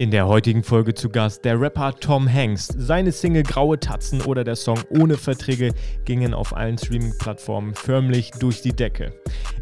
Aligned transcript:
In 0.00 0.12
der 0.12 0.28
heutigen 0.28 0.62
Folge 0.62 0.94
zu 0.94 1.08
Gast 1.08 1.44
der 1.44 1.60
Rapper 1.60 1.92
Tom 1.92 2.32
Hanks. 2.32 2.68
Seine 2.68 3.10
Single 3.10 3.42
Graue 3.42 3.80
Tatzen 3.80 4.20
oder 4.20 4.44
der 4.44 4.54
Song 4.54 4.78
Ohne 4.90 5.16
Verträge 5.16 5.74
gingen 6.04 6.34
auf 6.34 6.56
allen 6.56 6.78
Streaming-Plattformen 6.78 7.74
förmlich 7.74 8.30
durch 8.38 8.62
die 8.62 8.72
Decke. 8.72 9.12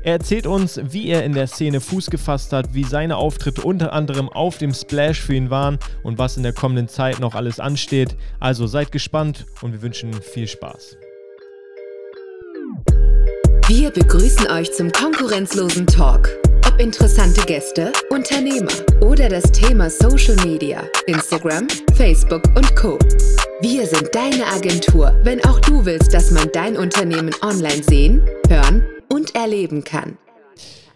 Er 0.02 0.12
erzählt 0.12 0.46
uns, 0.46 0.78
wie 0.90 1.08
er 1.08 1.24
in 1.24 1.32
der 1.32 1.46
Szene 1.46 1.80
Fuß 1.80 2.10
gefasst 2.10 2.52
hat, 2.52 2.74
wie 2.74 2.84
seine 2.84 3.16
Auftritte 3.16 3.62
unter 3.62 3.94
anderem 3.94 4.28
auf 4.28 4.58
dem 4.58 4.74
Splash 4.74 5.22
für 5.22 5.34
ihn 5.34 5.48
waren 5.48 5.78
und 6.02 6.18
was 6.18 6.36
in 6.36 6.42
der 6.42 6.52
kommenden 6.52 6.88
Zeit 6.88 7.18
noch 7.18 7.34
alles 7.34 7.58
ansteht. 7.58 8.14
Also 8.38 8.66
seid 8.66 8.92
gespannt 8.92 9.46
und 9.62 9.72
wir 9.72 9.80
wünschen 9.80 10.12
viel 10.12 10.48
Spaß. 10.48 10.98
Wir 13.68 13.90
begrüßen 13.90 14.50
euch 14.50 14.70
zum 14.74 14.92
konkurrenzlosen 14.92 15.86
Talk. 15.86 16.28
Ob 16.76 16.82
interessante 16.82 17.40
Gäste, 17.46 17.90
Unternehmer 18.10 18.70
oder 19.00 19.30
das 19.30 19.44
Thema 19.50 19.88
Social 19.88 20.36
Media, 20.44 20.82
Instagram, 21.06 21.68
Facebook 21.94 22.42
und 22.54 22.76
Co. 22.76 22.98
Wir 23.62 23.86
sind 23.86 24.14
deine 24.14 24.46
Agentur, 24.46 25.18
wenn 25.22 25.42
auch 25.46 25.58
du 25.60 25.86
willst, 25.86 26.12
dass 26.12 26.30
man 26.32 26.50
dein 26.52 26.76
Unternehmen 26.76 27.34
online 27.40 27.82
sehen, 27.82 28.28
hören 28.48 28.84
und 29.10 29.34
erleben 29.34 29.84
kann. 29.84 30.18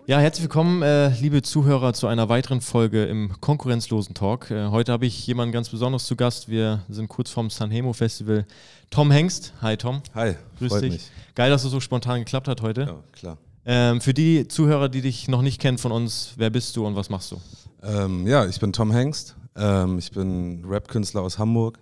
Ja, 0.04 0.18
herzlich 0.18 0.42
willkommen, 0.42 0.82
äh, 0.82 1.08
liebe 1.18 1.40
Zuhörer, 1.40 1.94
zu 1.94 2.08
einer 2.08 2.28
weiteren 2.28 2.60
Folge 2.60 3.06
im 3.06 3.40
konkurrenzlosen 3.40 4.14
Talk. 4.14 4.50
Äh, 4.50 4.66
heute 4.66 4.92
habe 4.92 5.06
ich 5.06 5.26
jemanden 5.26 5.52
ganz 5.52 5.70
Besonderes 5.70 6.04
zu 6.04 6.14
Gast. 6.14 6.50
Wir 6.50 6.82
sind 6.90 7.08
kurz 7.08 7.30
vorm 7.30 7.48
Sanhemo 7.48 7.94
Festival. 7.94 8.44
Tom 8.90 9.10
Hengst. 9.10 9.54
Hi, 9.62 9.78
Tom. 9.78 10.02
Hi, 10.14 10.34
grüß 10.58 10.80
dich. 10.80 10.92
Mich. 10.92 11.10
Geil, 11.34 11.48
dass 11.48 11.64
es 11.64 11.70
so 11.70 11.80
spontan 11.80 12.18
geklappt 12.18 12.48
hat 12.48 12.60
heute. 12.60 12.82
Ja, 12.82 13.02
klar. 13.12 13.38
Ähm, 13.66 14.00
für 14.00 14.14
die 14.14 14.48
Zuhörer, 14.48 14.88
die 14.88 15.02
dich 15.02 15.28
noch 15.28 15.42
nicht 15.42 15.60
kennen 15.60 15.78
von 15.78 15.92
uns, 15.92 16.32
wer 16.36 16.50
bist 16.50 16.76
du 16.76 16.86
und 16.86 16.96
was 16.96 17.10
machst 17.10 17.32
du? 17.32 17.40
Ähm, 17.82 18.26
ja, 18.26 18.46
ich 18.46 18.58
bin 18.60 18.72
Tom 18.72 18.90
Hengst. 18.90 19.36
Ähm, 19.56 19.98
ich 19.98 20.10
bin 20.10 20.64
Rap-Künstler 20.64 21.22
aus 21.22 21.38
Hamburg. 21.38 21.78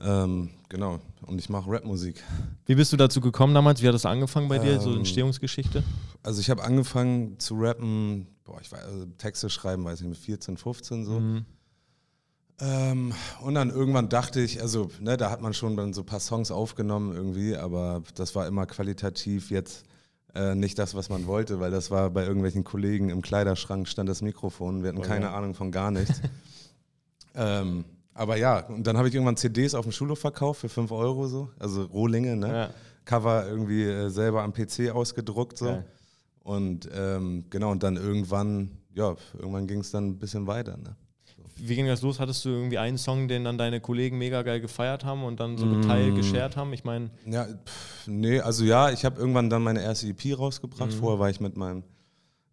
Ähm, 0.00 0.50
genau, 0.68 1.00
und 1.22 1.38
ich 1.38 1.48
mache 1.48 1.70
Rapmusik. 1.70 2.22
Wie 2.66 2.76
bist 2.76 2.92
du 2.92 2.96
dazu 2.96 3.20
gekommen 3.20 3.52
damals? 3.52 3.82
Wie 3.82 3.88
hat 3.88 3.94
das 3.94 4.06
angefangen 4.06 4.48
bei 4.48 4.58
dir, 4.58 4.80
so 4.80 4.90
ähm, 4.90 4.98
Entstehungsgeschichte? 4.98 5.82
Also 6.22 6.40
ich 6.40 6.50
habe 6.50 6.62
angefanng 6.62 7.38
zu 7.38 7.54
rappen, 7.56 8.28
boah, 8.44 8.60
ich 8.60 8.70
weiß, 8.70 8.84
also 8.84 9.06
Texte 9.18 9.50
schreiben, 9.50 9.84
weiß 9.84 10.00
ich 10.00 10.06
mit 10.06 10.18
14, 10.18 10.56
15 10.56 11.04
so. 11.04 11.18
Mhm. 11.18 11.44
Ähm, 12.60 13.12
und 13.40 13.54
dann 13.54 13.70
irgendwann 13.70 14.08
dachte 14.08 14.40
ich, 14.40 14.60
also 14.60 14.90
ne, 15.00 15.16
da 15.16 15.30
hat 15.30 15.40
man 15.40 15.54
schon 15.54 15.76
dann 15.76 15.92
so 15.92 16.02
ein 16.02 16.06
paar 16.06 16.20
Songs 16.20 16.50
aufgenommen 16.50 17.14
irgendwie, 17.14 17.56
aber 17.56 18.02
das 18.14 18.34
war 18.34 18.46
immer 18.46 18.66
qualitativ 18.66 19.50
jetzt 19.50 19.84
äh, 20.38 20.54
nicht 20.54 20.78
das, 20.78 20.94
was 20.94 21.08
man 21.08 21.26
wollte, 21.26 21.58
weil 21.58 21.70
das 21.70 21.90
war 21.90 22.10
bei 22.10 22.24
irgendwelchen 22.24 22.62
Kollegen 22.62 23.10
im 23.10 23.22
Kleiderschrank 23.22 23.88
stand 23.88 24.08
das 24.08 24.22
Mikrofon, 24.22 24.82
wir 24.82 24.90
hatten 24.90 24.98
oh, 24.98 25.02
keine 25.02 25.26
ja. 25.26 25.34
Ahnung 25.34 25.54
von 25.54 25.72
gar 25.72 25.90
nichts. 25.90 26.20
ähm, 27.34 27.84
aber 28.14 28.36
ja, 28.36 28.66
und 28.66 28.86
dann 28.86 28.96
habe 28.96 29.08
ich 29.08 29.14
irgendwann 29.14 29.36
CDs 29.36 29.74
auf 29.74 29.84
dem 29.84 29.92
Schulhof 29.92 30.20
verkauft 30.20 30.60
für 30.60 30.68
5 30.68 30.92
Euro 30.92 31.26
so, 31.26 31.50
also 31.58 31.82
Rohlinge, 31.82 32.36
ne? 32.36 32.48
Ja. 32.48 32.70
Cover 33.04 33.46
irgendwie 33.48 33.84
äh, 33.84 34.10
selber 34.10 34.42
am 34.42 34.52
PC 34.52 34.90
ausgedruckt 34.92 35.58
so. 35.58 35.66
Geil. 35.66 35.84
Und 36.40 36.88
ähm, 36.94 37.44
genau, 37.50 37.70
und 37.72 37.82
dann 37.82 37.96
irgendwann, 37.96 38.70
ja, 38.94 39.16
irgendwann 39.34 39.66
ging 39.66 39.80
es 39.80 39.90
dann 39.90 40.06
ein 40.08 40.18
bisschen 40.18 40.46
weiter, 40.46 40.76
ne? 40.76 40.96
Wie 41.60 41.74
ging 41.74 41.86
das 41.86 42.02
los? 42.02 42.20
Hattest 42.20 42.44
du 42.44 42.50
irgendwie 42.50 42.78
einen 42.78 42.98
Song, 42.98 43.28
den 43.28 43.44
dann 43.44 43.58
deine 43.58 43.80
Kollegen 43.80 44.18
mega 44.18 44.42
geil 44.42 44.60
gefeiert 44.60 45.04
haben 45.04 45.24
und 45.24 45.40
dann 45.40 45.58
so 45.58 45.66
geteilt, 45.68 46.14
mm. 46.14 46.16
geshared 46.16 46.56
haben? 46.56 46.72
Ich 46.72 46.84
meine. 46.84 47.10
Ja, 47.26 47.44
pff, 47.46 48.06
nee, 48.06 48.40
also 48.40 48.64
ja, 48.64 48.90
ich 48.90 49.04
habe 49.04 49.20
irgendwann 49.20 49.50
dann 49.50 49.62
meine 49.62 49.82
erste 49.82 50.06
EP 50.06 50.38
rausgebracht. 50.38 50.90
Mm. 50.90 50.98
Vorher 50.98 51.18
war 51.18 51.30
ich 51.30 51.40
mit 51.40 51.56
meinem 51.56 51.82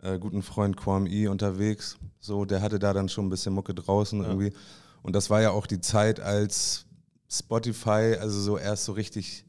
äh, 0.02 0.20
guten 0.20 0.42
Freund 0.42 0.78
Quam 0.78 1.08
E 1.08 1.28
unterwegs. 1.28 1.98
So, 2.20 2.46
der 2.46 2.62
hatte 2.62 2.80
da 2.80 2.94
dann 2.94 3.10
schon 3.10 3.28
ein 3.28 3.30
bisschen 3.30 3.54
Mucke 3.54 3.74
draußen 3.74 4.22
ja. 4.22 4.28
irgendwie. 4.28 4.54
Und 5.02 5.16
das 5.16 5.30
war 5.30 5.42
ja 5.42 5.52
auch 5.52 5.68
die 5.68 5.82
Zeit, 5.82 6.20
als 6.20 6.86
Spotify 7.30 8.18
also 8.20 8.40
so 8.40 8.58
erst 8.58 8.86
so 8.86 8.94
richtig 8.94 9.46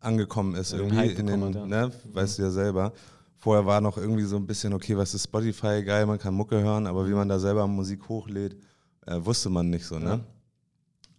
angekommen 0.00 0.54
ist, 0.54 0.72
ja, 0.72 0.78
irgendwie 0.78 1.08
in 1.08 1.26
den, 1.26 1.42
hat, 1.42 1.54
ja. 1.54 1.66
ne, 1.66 1.92
weißt 2.12 2.38
mhm. 2.38 2.42
du 2.42 2.48
ja 2.48 2.52
selber. 2.52 2.92
Vorher 3.38 3.66
war 3.66 3.80
noch 3.80 3.98
irgendwie 3.98 4.24
so 4.24 4.36
ein 4.36 4.46
bisschen, 4.46 4.72
okay, 4.72 4.96
was 4.96 5.14
ist 5.14 5.24
Spotify 5.24 5.82
geil, 5.82 6.06
man 6.06 6.18
kann 6.18 6.34
Mucke 6.34 6.60
hören, 6.60 6.86
aber 6.86 7.06
wie 7.08 7.12
man 7.12 7.28
da 7.28 7.38
selber 7.38 7.66
Musik 7.66 8.08
hochlädt, 8.08 8.56
äh, 9.06 9.24
wusste 9.24 9.50
man 9.50 9.70
nicht 9.70 9.84
so, 9.84 9.98
ne? 9.98 10.24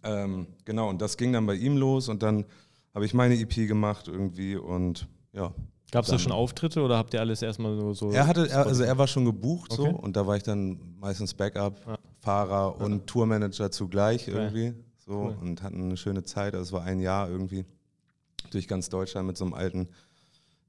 Ja. 0.04 0.24
Ähm, 0.24 0.46
genau, 0.64 0.88
und 0.88 1.02
das 1.02 1.16
ging 1.16 1.32
dann 1.32 1.46
bei 1.46 1.54
ihm 1.54 1.76
los 1.76 2.08
und 2.08 2.22
dann 2.22 2.44
habe 2.94 3.04
ich 3.04 3.14
meine 3.14 3.34
EP 3.38 3.54
gemacht 3.68 4.08
irgendwie 4.08 4.56
und 4.56 5.08
ja. 5.32 5.52
Gab 5.92 6.04
es 6.04 6.10
da 6.10 6.18
schon 6.18 6.32
Auftritte 6.32 6.82
oder 6.82 6.96
habt 6.96 7.14
ihr 7.14 7.20
alles 7.20 7.42
erstmal 7.42 7.76
so, 7.76 7.92
so 7.92 8.10
Er 8.10 8.26
hatte, 8.26 8.48
er, 8.48 8.66
also 8.66 8.82
er 8.82 8.98
war 8.98 9.06
schon 9.06 9.24
gebucht 9.24 9.72
okay. 9.72 9.90
so 9.90 9.96
und 9.96 10.16
da 10.16 10.26
war 10.26 10.36
ich 10.36 10.42
dann 10.42 10.96
meistens 10.98 11.34
Backup, 11.34 11.80
ja. 11.86 11.98
Fahrer 12.20 12.80
und 12.80 12.92
ja. 12.92 12.98
Tourmanager 13.06 13.70
zugleich 13.70 14.26
irgendwie 14.26 14.74
so 14.96 15.12
cool. 15.12 15.36
und 15.40 15.62
hatten 15.62 15.82
eine 15.82 15.96
schöne 15.96 16.24
Zeit. 16.24 16.54
Also 16.54 16.64
es 16.64 16.72
war 16.72 16.82
ein 16.82 17.00
Jahr 17.00 17.28
irgendwie 17.28 17.64
durch 18.50 18.66
ganz 18.66 18.88
Deutschland 18.88 19.26
mit 19.26 19.36
so 19.36 19.44
einem 19.44 19.54
alten 19.54 19.88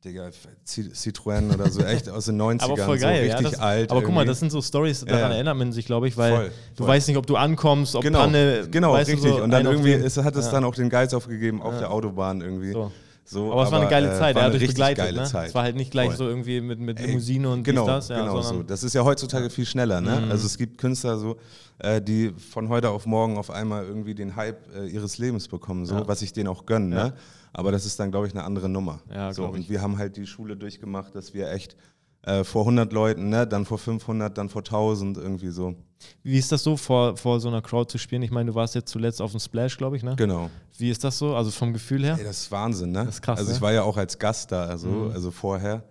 Digga, 0.05 0.29
Citroën 0.65 1.53
oder 1.53 1.71
so, 1.71 1.81
echt 1.81 2.07
aus 2.07 2.25
den 2.25 2.39
90ern, 2.39 2.61
aber 2.61 2.77
voll 2.77 2.99
geil, 2.99 3.15
so 3.15 3.21
richtig 3.23 3.45
ja, 3.45 3.51
das, 3.51 3.59
alt. 3.59 3.89
Aber 3.89 3.99
irgendwie. 3.99 4.05
guck 4.05 4.15
mal, 4.15 4.25
das 4.25 4.39
sind 4.39 4.51
so 4.51 4.61
Stories, 4.61 5.03
daran 5.03 5.31
ja. 5.31 5.35
erinnert 5.35 5.57
man 5.57 5.71
sich, 5.71 5.85
glaube 5.85 6.07
ich, 6.07 6.15
weil 6.17 6.35
voll, 6.35 6.51
du 6.75 6.83
voll. 6.83 6.87
weißt 6.87 7.07
nicht, 7.07 7.17
ob 7.17 7.25
du 7.25 7.35
ankommst, 7.35 7.95
ob 7.95 8.03
genau, 8.03 8.19
Panne. 8.19 8.67
Genau, 8.69 8.95
richtig. 8.95 9.19
So 9.19 9.41
und 9.41 9.49
dann 9.49 9.65
irgendwie 9.65 9.93
ist, 9.93 10.17
hat 10.17 10.35
es 10.35 10.45
ja. 10.45 10.51
dann 10.51 10.65
auch 10.65 10.75
den 10.75 10.89
Geist 10.89 11.15
aufgegeben 11.15 11.61
auf 11.61 11.79
der 11.79 11.91
Autobahn 11.91 12.41
irgendwie. 12.41 12.73
So. 12.73 12.91
So, 13.29 13.51
aber 13.51 13.63
es 13.63 13.71
war 13.73 13.81
eine 13.81 13.89
geile 13.89 14.15
äh, 14.15 14.17
Zeit, 14.17 14.37
er 14.37 14.43
hat 14.43 14.53
dich 14.53 14.67
begleitet. 14.67 15.03
Geile 15.03 15.17
ne? 15.17 15.23
Zeit. 15.25 15.49
Es 15.49 15.55
war 15.55 15.63
halt 15.63 15.75
nicht 15.75 15.91
gleich 15.91 16.07
Voll. 16.07 16.15
so 16.15 16.27
irgendwie 16.29 16.61
mit, 16.61 16.79
mit 16.79 16.97
Limousine 17.01 17.49
und 17.49 17.63
genau, 17.63 17.85
das. 17.85 18.07
Ja, 18.07 18.21
genau 18.21 18.41
so. 18.41 18.63
Das 18.63 18.83
ist 18.83 18.93
ja 18.93 19.03
heutzutage 19.03 19.49
viel 19.49 19.65
schneller. 19.65 19.99
Ne? 19.99 20.21
Mhm. 20.21 20.31
Also 20.31 20.45
es 20.45 20.57
gibt 20.57 20.77
Künstler 20.77 21.17
so, 21.17 21.35
äh, 21.79 22.01
die 22.01 22.31
von 22.37 22.69
heute 22.69 22.89
auf 22.89 23.05
morgen 23.05 23.37
auf 23.37 23.51
einmal 23.51 23.83
irgendwie 23.83 24.15
den 24.15 24.37
Hype 24.37 24.73
äh, 24.73 24.87
ihres 24.87 25.17
Lebens 25.17 25.49
bekommen, 25.49 25.85
so, 25.85 25.95
ja. 25.95 26.07
was 26.07 26.21
ich 26.21 26.31
denen 26.31 26.47
auch 26.47 26.65
gönne. 26.65 26.95
Ja. 26.95 27.03
Ne? 27.07 27.13
Aber 27.53 27.71
das 27.71 27.85
ist 27.85 27.99
dann, 27.99 28.11
glaube 28.11 28.27
ich, 28.27 28.33
eine 28.33 28.43
andere 28.43 28.69
Nummer. 28.69 29.01
Ja, 29.13 29.33
so, 29.33 29.45
und 29.45 29.69
wir 29.69 29.81
haben 29.81 29.97
halt 29.97 30.17
die 30.17 30.27
Schule 30.27 30.55
durchgemacht, 30.55 31.15
dass 31.15 31.33
wir 31.33 31.51
echt 31.51 31.75
äh, 32.23 32.43
vor 32.43 32.63
100 32.63 32.91
Leuten, 32.91 33.29
ne? 33.29 33.47
dann 33.47 33.65
vor 33.65 33.77
500, 33.77 34.37
dann 34.37 34.49
vor 34.49 34.61
1000 34.61 35.17
irgendwie 35.17 35.49
so. 35.49 35.75
Wie 36.23 36.37
ist 36.37 36.51
das 36.51 36.63
so, 36.63 36.77
vor, 36.77 37.17
vor 37.17 37.39
so 37.39 37.47
einer 37.47 37.61
Crowd 37.61 37.89
zu 37.89 37.97
spielen? 37.97 38.21
Ich 38.21 38.31
meine, 38.31 38.51
du 38.51 38.55
warst 38.55 38.75
jetzt 38.75 38.91
zuletzt 38.91 39.21
auf 39.21 39.31
dem 39.31 39.39
Splash, 39.39 39.77
glaube 39.77 39.97
ich, 39.97 40.03
ne? 40.03 40.15
Genau. 40.15 40.49
Wie 40.77 40.89
ist 40.89 41.03
das 41.03 41.17
so, 41.17 41.35
also 41.35 41.49
vom 41.51 41.73
Gefühl 41.73 42.03
her? 42.03 42.17
Ey, 42.19 42.25
das 42.25 42.41
ist 42.41 42.51
Wahnsinn, 42.51 42.91
ne? 42.91 43.05
Das 43.05 43.15
ist 43.15 43.21
krass, 43.21 43.39
Also 43.39 43.51
ich 43.51 43.57
ne? 43.57 43.61
war 43.61 43.73
ja 43.73 43.83
auch 43.83 43.97
als 43.97 44.19
Gast 44.19 44.51
da, 44.51 44.65
also, 44.65 44.87
mhm. 44.87 45.11
also 45.11 45.31
vorher. 45.31 45.83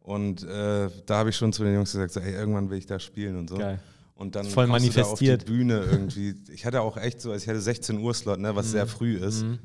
Und 0.00 0.42
äh, 0.42 0.88
da 1.06 1.18
habe 1.18 1.30
ich 1.30 1.36
schon 1.36 1.52
zu 1.52 1.62
den 1.62 1.74
Jungs 1.74 1.92
gesagt, 1.92 2.12
so, 2.12 2.20
ey, 2.20 2.32
irgendwann 2.32 2.70
will 2.70 2.78
ich 2.78 2.86
da 2.86 2.98
spielen 2.98 3.36
und 3.36 3.50
so. 3.50 3.58
Geil. 3.58 3.78
Und 4.14 4.34
dann 4.34 4.46
voll 4.46 4.66
manifestiert. 4.66 5.40
auf 5.40 5.44
die 5.46 5.52
Bühne 5.52 5.84
irgendwie. 5.90 6.34
Ich 6.52 6.64
hatte 6.64 6.80
auch 6.80 6.96
echt 6.96 7.20
so, 7.20 7.32
als 7.32 7.42
ich 7.42 7.48
hatte 7.48 7.60
16 7.60 7.98
Uhr 7.98 8.14
Slot, 8.14 8.38
ne, 8.40 8.54
was 8.54 8.66
mhm. 8.66 8.70
sehr 8.70 8.86
früh 8.86 9.16
ist. 9.16 9.42
Mhm. 9.42 9.58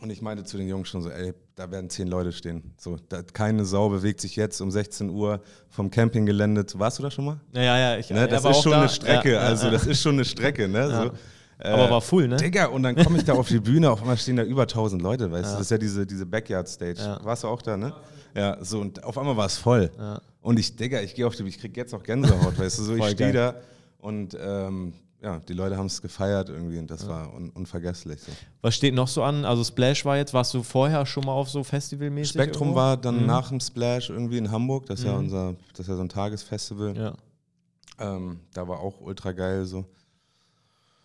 Und 0.00 0.10
ich 0.10 0.22
meinte 0.22 0.44
zu 0.44 0.56
den 0.56 0.68
Jungs 0.68 0.88
schon 0.88 1.02
so, 1.02 1.10
ey, 1.10 1.34
da 1.56 1.70
werden 1.72 1.90
zehn 1.90 2.06
Leute 2.06 2.30
stehen. 2.30 2.72
So, 2.78 2.96
da, 3.08 3.22
keine 3.22 3.64
Sau 3.64 3.88
bewegt 3.88 4.20
sich 4.20 4.36
jetzt 4.36 4.60
um 4.60 4.70
16 4.70 5.10
Uhr 5.10 5.40
vom 5.68 5.90
Campinggelände. 5.90 6.64
Warst 6.74 6.98
du 7.00 7.02
da 7.02 7.10
schon 7.10 7.24
mal? 7.24 7.40
Ja, 7.52 7.62
ja, 7.62 7.78
ja. 7.78 7.98
Ich, 7.98 8.08
ne, 8.10 8.28
das 8.28 8.44
ist 8.44 8.62
schon 8.62 8.72
da. 8.72 8.80
eine 8.80 8.88
Strecke, 8.88 9.32
ja, 9.32 9.40
also 9.40 9.66
ja, 9.66 9.72
das 9.72 9.86
ist 9.86 10.00
schon 10.00 10.14
eine 10.14 10.24
Strecke, 10.24 10.68
ne? 10.68 10.88
So. 10.88 11.10
Aber 11.60 11.90
war 11.90 12.00
full, 12.00 12.28
ne? 12.28 12.36
Digga, 12.36 12.66
und 12.66 12.84
dann 12.84 12.94
komme 12.94 13.18
ich 13.18 13.24
da 13.24 13.32
auf 13.32 13.48
die 13.48 13.58
Bühne, 13.58 13.90
auf 13.90 14.00
einmal 14.00 14.16
stehen 14.16 14.36
da 14.36 14.44
über 14.44 14.62
1000 14.62 15.02
Leute, 15.02 15.28
weißt 15.32 15.48
du? 15.48 15.52
Das 15.54 15.62
ist 15.62 15.70
ja 15.72 15.78
diese, 15.78 16.06
diese 16.06 16.24
Backyard-Stage. 16.24 17.18
Warst 17.22 17.42
du 17.42 17.48
auch 17.48 17.62
da, 17.62 17.76
ne? 17.76 17.92
Ja, 18.36 18.56
so, 18.60 18.80
und 18.80 19.02
auf 19.02 19.18
einmal 19.18 19.36
war 19.36 19.46
es 19.46 19.58
voll. 19.58 19.90
Und 20.40 20.60
ich, 20.60 20.76
Digga, 20.76 21.00
ich 21.00 21.16
gehe 21.16 21.26
auf 21.26 21.34
die, 21.34 21.42
ich 21.42 21.58
krieg 21.58 21.76
jetzt 21.76 21.92
auch 21.92 22.04
Gänsehaut, 22.04 22.56
weißt 22.56 22.78
du? 22.78 22.82
So, 22.84 22.94
ich 22.94 23.04
stehe 23.10 23.32
da 23.32 23.56
und 23.98 24.36
ähm, 24.40 24.92
ja, 25.20 25.40
die 25.40 25.52
Leute 25.52 25.76
haben 25.76 25.86
es 25.86 26.00
gefeiert 26.00 26.48
irgendwie 26.48 26.78
und 26.78 26.90
das 26.90 27.02
ja. 27.02 27.08
war 27.08 27.34
un 27.34 27.50
unvergesslich. 27.50 28.20
So. 28.20 28.32
Was 28.62 28.74
steht 28.74 28.94
noch 28.94 29.08
so 29.08 29.22
an? 29.22 29.44
Also 29.44 29.64
Splash 29.64 30.04
war 30.04 30.16
jetzt, 30.16 30.32
warst 30.32 30.54
du 30.54 30.62
vorher 30.62 31.04
schon 31.06 31.24
mal 31.24 31.32
auf 31.32 31.50
so 31.50 31.64
Festivalmäßig? 31.64 32.32
Spektrum 32.32 32.68
irgendwo? 32.68 32.80
war 32.80 32.96
dann 32.96 33.20
mhm. 33.20 33.26
nach 33.26 33.48
dem 33.48 33.60
Splash 33.60 34.10
irgendwie 34.10 34.38
in 34.38 34.50
Hamburg, 34.50 34.86
das 34.86 35.00
ist 35.00 35.06
mhm. 35.06 35.10
ja 35.10 35.18
unser, 35.18 35.56
das 35.72 35.80
ist 35.80 35.88
ja 35.88 35.96
so 35.96 36.02
ein 36.02 36.08
Tagesfestival. 36.08 36.96
Ja. 36.96 37.14
Ähm, 37.98 38.40
da 38.52 38.68
war 38.68 38.78
auch 38.78 39.00
ultra 39.00 39.32
geil 39.32 39.64
so. 39.64 39.84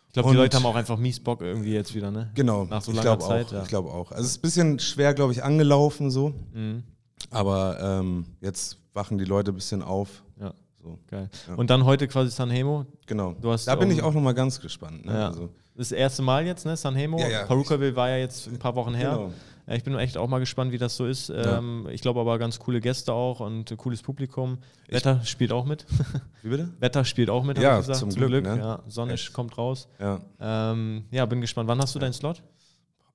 Ich 0.08 0.14
glaube, 0.14 0.30
die 0.30 0.38
Leute 0.38 0.58
haben 0.58 0.66
auch 0.68 0.76
einfach 0.76 0.98
mies 0.98 1.20
Bock 1.20 1.42
irgendwie 1.42 1.74
jetzt 1.74 1.96
wieder, 1.96 2.12
ne? 2.12 2.30
Genau. 2.36 2.66
Nach 2.66 2.84
so 2.84 2.92
langer 2.92 3.18
Zeit. 3.18 3.48
Auch, 3.48 3.52
ja. 3.54 3.64
Ich 3.64 3.68
glaube 3.68 3.90
auch. 3.90 4.12
Also 4.12 4.26
es 4.26 4.34
ist 4.34 4.38
ein 4.38 4.42
bisschen 4.42 4.80
schwer, 4.80 5.16
glaube 5.16 5.34
ich, 5.34 5.44
angelaufen 5.44 6.12
so. 6.12 6.36
Mhm. 6.54 6.84
Aber 7.32 7.80
ähm, 7.82 8.26
jetzt 8.40 8.78
wachen 8.94 9.18
die 9.18 9.26
Leute 9.26 9.52
ein 9.52 9.56
bisschen 9.56 9.82
auf. 9.82 10.24
Ja. 10.40 10.54
So. 10.84 11.00
Geil. 11.10 11.30
Ja. 11.48 11.56
Und 11.56 11.70
dann 11.70 11.86
heute 11.86 12.08
quasi 12.08 12.30
Sanhemo. 12.30 12.86
Genau. 13.06 13.36
da 13.42 13.76
bin 13.76 13.90
ich 13.90 14.02
auch 14.02 14.14
nochmal 14.14 14.34
ganz 14.34 14.60
gespannt. 14.60 15.06
Ne? 15.06 15.14
Ja. 15.14 15.28
Also. 15.30 15.50
Das 15.76 15.92
erste 15.92 16.22
Mal 16.22 16.46
jetzt, 16.46 16.66
ne? 16.66 16.76
Sanhemo. 16.76 17.18
Ja, 17.20 17.30
ja. 17.30 17.46
Perukaville 17.46 17.96
war 17.96 18.10
ja 18.10 18.18
jetzt 18.18 18.48
ein 18.48 18.60
paar 18.60 18.76
Wochen 18.76 18.94
her. 18.94 19.12
Genau. 19.12 19.32
Ja, 19.66 19.76
ich 19.76 19.84
bin 19.84 19.96
echt 19.96 20.18
auch 20.18 20.28
mal 20.28 20.40
gespannt, 20.40 20.74
wie 20.74 20.78
das 20.78 20.98
so 20.98 21.06
ist. 21.06 21.32
Ähm, 21.34 21.88
ich 21.90 22.02
glaube 22.02 22.20
aber 22.20 22.38
ganz 22.38 22.60
coole 22.60 22.82
Gäste 22.82 23.14
auch 23.14 23.40
und 23.40 23.76
cooles 23.78 24.02
Publikum. 24.02 24.58
Ich 24.88 24.94
Wetter 24.94 25.22
spielt 25.24 25.54
auch 25.54 25.66
mit. 25.66 25.86
Wie 26.42 26.50
bitte? 26.50 26.70
Wetter 26.80 27.06
spielt 27.06 27.30
auch 27.30 27.46
mit, 27.46 27.58
ja, 27.58 27.82
zum, 27.82 27.94
zum, 27.96 28.10
Glück. 28.10 28.44
Glück 28.44 28.44
ne? 28.44 28.58
Ja, 28.58 28.84
sonnig 28.88 29.32
kommt 29.32 29.58
raus. 29.58 29.88
Ja. 30.00 30.20
Ähm, 30.42 31.06
ja, 31.12 31.26
bin 31.26 31.40
gespannt. 31.40 31.70
Wann 31.70 31.80
hast 31.80 31.96
du 31.96 32.00
deinen 32.00 32.12
Slot? 32.12 32.44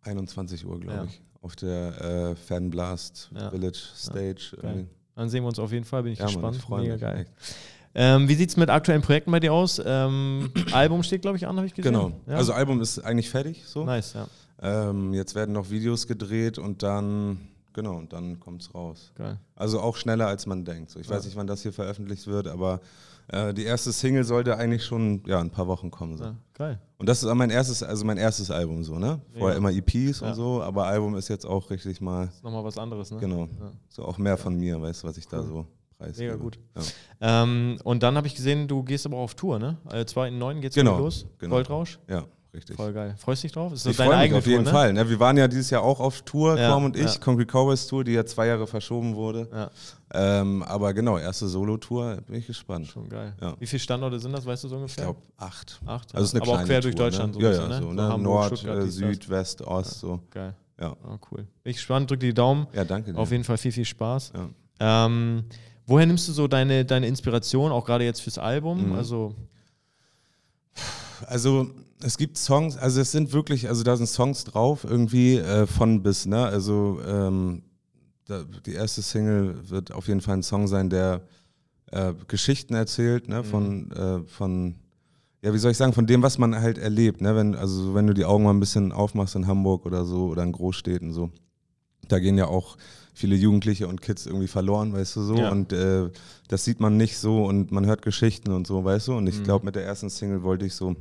21 0.04 0.64
Uhr, 0.64 0.80
glaube 0.80 1.08
ich. 1.10 1.20
Auf 1.42 1.54
der 1.54 2.00
äh, 2.00 2.34
Fanblast 2.34 3.30
Village 3.50 3.78
Stage. 3.94 4.86
Dann 5.18 5.28
sehen 5.28 5.42
wir 5.42 5.48
uns 5.48 5.58
auf 5.58 5.72
jeden 5.72 5.84
Fall, 5.84 6.04
bin 6.04 6.12
ich 6.12 6.20
gespannt. 6.20 6.68
Mann, 6.68 6.80
ich 6.84 6.88
Mega 6.88 6.96
geil. 6.96 7.26
Ähm, 7.92 8.28
wie 8.28 8.34
sieht 8.34 8.50
es 8.50 8.56
mit 8.56 8.70
aktuellen 8.70 9.02
Projekten 9.02 9.32
bei 9.32 9.40
dir 9.40 9.52
aus? 9.52 9.82
Ähm, 9.84 10.52
Album 10.72 11.02
steht, 11.02 11.22
glaube 11.22 11.36
ich, 11.36 11.48
an, 11.48 11.56
habe 11.56 11.66
ich 11.66 11.74
gesehen. 11.74 11.92
Genau. 11.92 12.12
Ja? 12.28 12.36
Also 12.36 12.52
Album 12.52 12.80
ist 12.80 13.00
eigentlich 13.00 13.28
fertig. 13.28 13.64
So. 13.66 13.84
nice, 13.84 14.12
ja. 14.14 14.28
Ähm, 14.62 15.12
jetzt 15.14 15.34
werden 15.34 15.54
noch 15.54 15.70
Videos 15.70 16.06
gedreht 16.06 16.58
und 16.58 16.84
dann, 16.84 17.40
genau, 17.82 17.96
und 17.96 18.12
dann 18.12 18.40
kommt 18.40 18.62
es 18.62 18.74
raus. 18.74 19.12
Geil. 19.14 19.38
Also 19.54 19.80
auch 19.80 19.96
schneller 19.96 20.26
als 20.26 20.46
man 20.46 20.64
denkt. 20.64 20.90
So, 20.90 20.98
ich 21.00 21.08
weiß 21.08 21.24
nicht, 21.24 21.36
wann 21.36 21.46
das 21.46 21.62
hier 21.62 21.72
veröffentlicht 21.72 22.26
wird, 22.26 22.48
aber 22.48 22.80
äh, 23.28 23.54
die 23.54 23.64
erste 23.64 23.92
Single 23.92 24.24
sollte 24.24 24.56
eigentlich 24.56 24.84
schon 24.84 25.22
ja, 25.26 25.38
ein 25.40 25.50
paar 25.50 25.66
Wochen 25.68 25.90
kommen. 25.90 26.16
So. 26.16 26.24
ja. 26.24 26.34
Geil. 26.54 26.80
Und 26.98 27.08
das 27.08 27.22
ist 27.22 27.28
auch 27.28 27.34
mein 27.34 27.50
erstes, 27.50 27.82
also 27.82 28.04
mein 28.04 28.16
erstes 28.18 28.50
Album 28.50 28.82
so, 28.82 28.98
ne? 28.98 29.20
Vorher 29.38 29.56
immer 29.56 29.70
EPs 29.70 30.20
Ja. 30.20 30.28
und 30.28 30.34
so, 30.34 30.62
aber 30.62 30.86
Album 30.86 31.14
ist 31.14 31.28
jetzt 31.28 31.44
auch 31.46 31.70
richtig 31.70 32.00
mal, 32.00 32.24
Ist 32.24 32.42
nochmal 32.42 32.64
was 32.64 32.78
anderes, 32.78 33.10
ne? 33.12 33.18
genau, 33.18 33.42
Ja. 33.60 33.70
so 33.88 34.04
auch 34.04 34.18
mehr 34.18 34.36
von 34.36 34.56
mir, 34.56 34.80
weißt 34.80 35.02
du, 35.04 35.08
was 35.08 35.16
ich 35.18 35.28
da 35.28 35.42
so 35.42 35.66
preisgebe. 35.98 36.32
Mega 36.32 36.42
gut. 36.42 36.58
Ja. 37.20 37.42
Ähm, 37.42 37.78
und 37.84 38.02
dann 38.02 38.16
habe 38.16 38.26
ich 38.26 38.34
gesehen, 38.34 38.66
du 38.66 38.82
gehst 38.82 39.04
aber 39.06 39.16
auch 39.18 39.24
auf 39.24 39.34
Tour, 39.34 39.58
ne? 39.58 39.76
Äh, 39.90 40.04
2.9 40.04 40.60
geht's 40.60 40.74
Genau, 40.74 40.98
los. 40.98 41.26
genau. 41.38 41.54
Goldrausch. 41.56 41.98
ja, 42.08 42.24
richtig. 42.54 42.76
Voll 42.76 42.92
geil. 42.92 43.14
Freust 43.18 43.42
dich 43.44 43.52
drauf? 43.52 43.72
Ist 43.72 43.84
das 43.86 43.92
Ich 43.92 43.96
deine 43.96 44.08
freue 44.10 44.16
mich 44.18 44.24
eigene 44.24 44.38
auf 44.38 44.46
jeden 44.46 44.64
Tour, 44.64 44.72
Fall. 44.72 44.92
Ne? 44.92 45.08
Wir 45.08 45.20
waren 45.20 45.36
ja 45.36 45.48
dieses 45.48 45.70
Jahr 45.70 45.82
auch 45.82 46.00
auf 46.00 46.22
Tour, 46.22 46.58
Ja, 46.58 46.68
Quam 46.68 46.84
und 46.84 46.96
ich, 46.96 47.14
ja. 47.14 47.18
Concrete 47.20 47.50
Cowboys 47.52 47.86
Tour, 47.86 48.04
die 48.04 48.12
ja 48.12 48.24
zwei 48.26 48.46
Jahre 48.46 48.66
verschoben 48.66 49.14
wurde. 49.14 49.48
Ne? 49.52 49.70
Ja, 50.14 50.40
Ähm, 50.40 50.62
aber 50.62 50.92
genau, 50.94 51.18
erste 51.18 51.46
Solo-Tour, 51.48 52.18
bin 52.26 52.36
ich 52.36 52.46
gespannt. 52.46 52.86
schon 52.86 53.08
geil. 53.08 53.34
Ja. 53.40 53.54
Wie 53.58 53.66
viele 53.66 53.80
Standorte 53.80 54.18
sind 54.18 54.32
das, 54.32 54.44
weißt 54.46 54.64
du 54.64 54.68
so 54.68 54.74
Ich 54.76 54.80
ungefähr? 54.80 55.04
glaube 55.04 55.20
acht. 55.36 55.80
Acht. 55.86 56.14
Also 56.14 56.36
eine 56.36 56.42
aber 56.42 56.60
auch 56.60 56.64
quer 56.64 56.80
durch 56.80 56.94
Tour, 56.94 57.04
Deutschland 57.06 57.34
ne? 57.34 57.40
so 57.40 57.46
ja, 57.46 57.48
bisschen, 57.50 57.70
ja, 57.70 57.80
ne? 57.80 57.82
so, 57.86 57.92
ne? 57.92 58.02
Hamburg, 58.02 58.22
Nord, 58.22 58.58
Stuttgart, 58.58 58.84
äh. 58.84 58.90
Süd, 58.90 59.28
West, 59.28 59.62
Ost, 59.62 60.00
so. 60.00 60.20
Geil. 60.30 60.54
Ja. 60.80 60.96
Ah, 61.04 61.18
cool. 61.30 61.38
Bin 61.64 61.70
ich 61.70 61.76
gespannt, 61.76 62.08
drück 62.10 62.20
die 62.20 62.32
Daumen. 62.32 62.66
Ja, 62.72 62.84
danke 62.84 63.12
dir. 63.12 63.18
Auf 63.18 63.30
jeden 63.32 63.44
Fall 63.44 63.58
viel, 63.58 63.72
viel 63.72 63.84
Spaß. 63.84 64.32
Ja. 64.80 65.06
Ähm, 65.06 65.44
woher 65.86 66.06
nimmst 66.06 66.28
du 66.28 66.32
so 66.32 66.46
deine, 66.46 66.84
deine 66.84 67.08
Inspiration, 67.08 67.72
auch 67.72 67.84
gerade 67.84 68.04
jetzt 68.04 68.20
fürs 68.20 68.38
Album? 68.38 68.90
Mhm. 68.90 68.94
Also, 68.94 69.34
Also 71.26 71.66
es 72.02 72.16
gibt 72.16 72.36
Songs, 72.38 72.76
also 72.76 73.00
es 73.00 73.10
sind 73.12 73.32
wirklich, 73.32 73.68
also 73.68 73.82
da 73.82 73.96
sind 73.96 74.06
Songs 74.08 74.44
drauf, 74.44 74.84
irgendwie 74.84 75.36
äh, 75.38 75.66
von 75.66 76.02
bis, 76.02 76.26
ne? 76.26 76.44
Also 76.44 77.00
ähm, 77.06 77.62
da, 78.26 78.44
die 78.66 78.74
erste 78.74 79.02
Single 79.02 79.68
wird 79.70 79.92
auf 79.92 80.08
jeden 80.08 80.20
Fall 80.20 80.36
ein 80.36 80.42
Song 80.42 80.68
sein, 80.68 80.90
der 80.90 81.22
äh, 81.90 82.12
Geschichten 82.28 82.74
erzählt, 82.74 83.28
ne? 83.28 83.42
Von, 83.44 83.90
äh, 83.92 84.20
von, 84.28 84.74
ja, 85.42 85.52
wie 85.54 85.58
soll 85.58 85.70
ich 85.72 85.76
sagen, 85.76 85.92
von 85.92 86.06
dem, 86.06 86.22
was 86.22 86.38
man 86.38 86.54
halt 86.54 86.78
erlebt, 86.78 87.20
ne? 87.20 87.34
Wenn, 87.34 87.54
also 87.54 87.82
so, 87.82 87.94
wenn 87.94 88.06
du 88.06 88.14
die 88.14 88.24
Augen 88.24 88.44
mal 88.44 88.50
ein 88.52 88.60
bisschen 88.60 88.92
aufmachst 88.92 89.34
in 89.34 89.46
Hamburg 89.46 89.86
oder 89.86 90.04
so 90.04 90.26
oder 90.28 90.42
in 90.42 90.52
Großstädten 90.52 91.12
so, 91.12 91.30
da 92.08 92.18
gehen 92.18 92.38
ja 92.38 92.46
auch 92.46 92.76
viele 93.14 93.34
Jugendliche 93.34 93.88
und 93.88 94.00
Kids 94.00 94.26
irgendwie 94.26 94.46
verloren, 94.46 94.92
weißt 94.92 95.16
du 95.16 95.22
so. 95.22 95.36
Ja. 95.36 95.50
Und 95.50 95.72
äh, 95.72 96.08
das 96.46 96.64
sieht 96.64 96.78
man 96.80 96.96
nicht 96.96 97.18
so 97.18 97.44
und 97.44 97.72
man 97.72 97.84
hört 97.86 98.02
Geschichten 98.02 98.52
und 98.52 98.66
so, 98.66 98.84
weißt 98.84 99.08
du. 99.08 99.16
Und 99.16 99.26
ich 99.26 99.40
Mhm. 99.40 99.44
glaube, 99.44 99.64
mit 99.64 99.74
der 99.74 99.84
ersten 99.84 100.08
Single 100.08 100.42
wollte 100.44 100.64
ich 100.66 100.74
so 100.74 100.94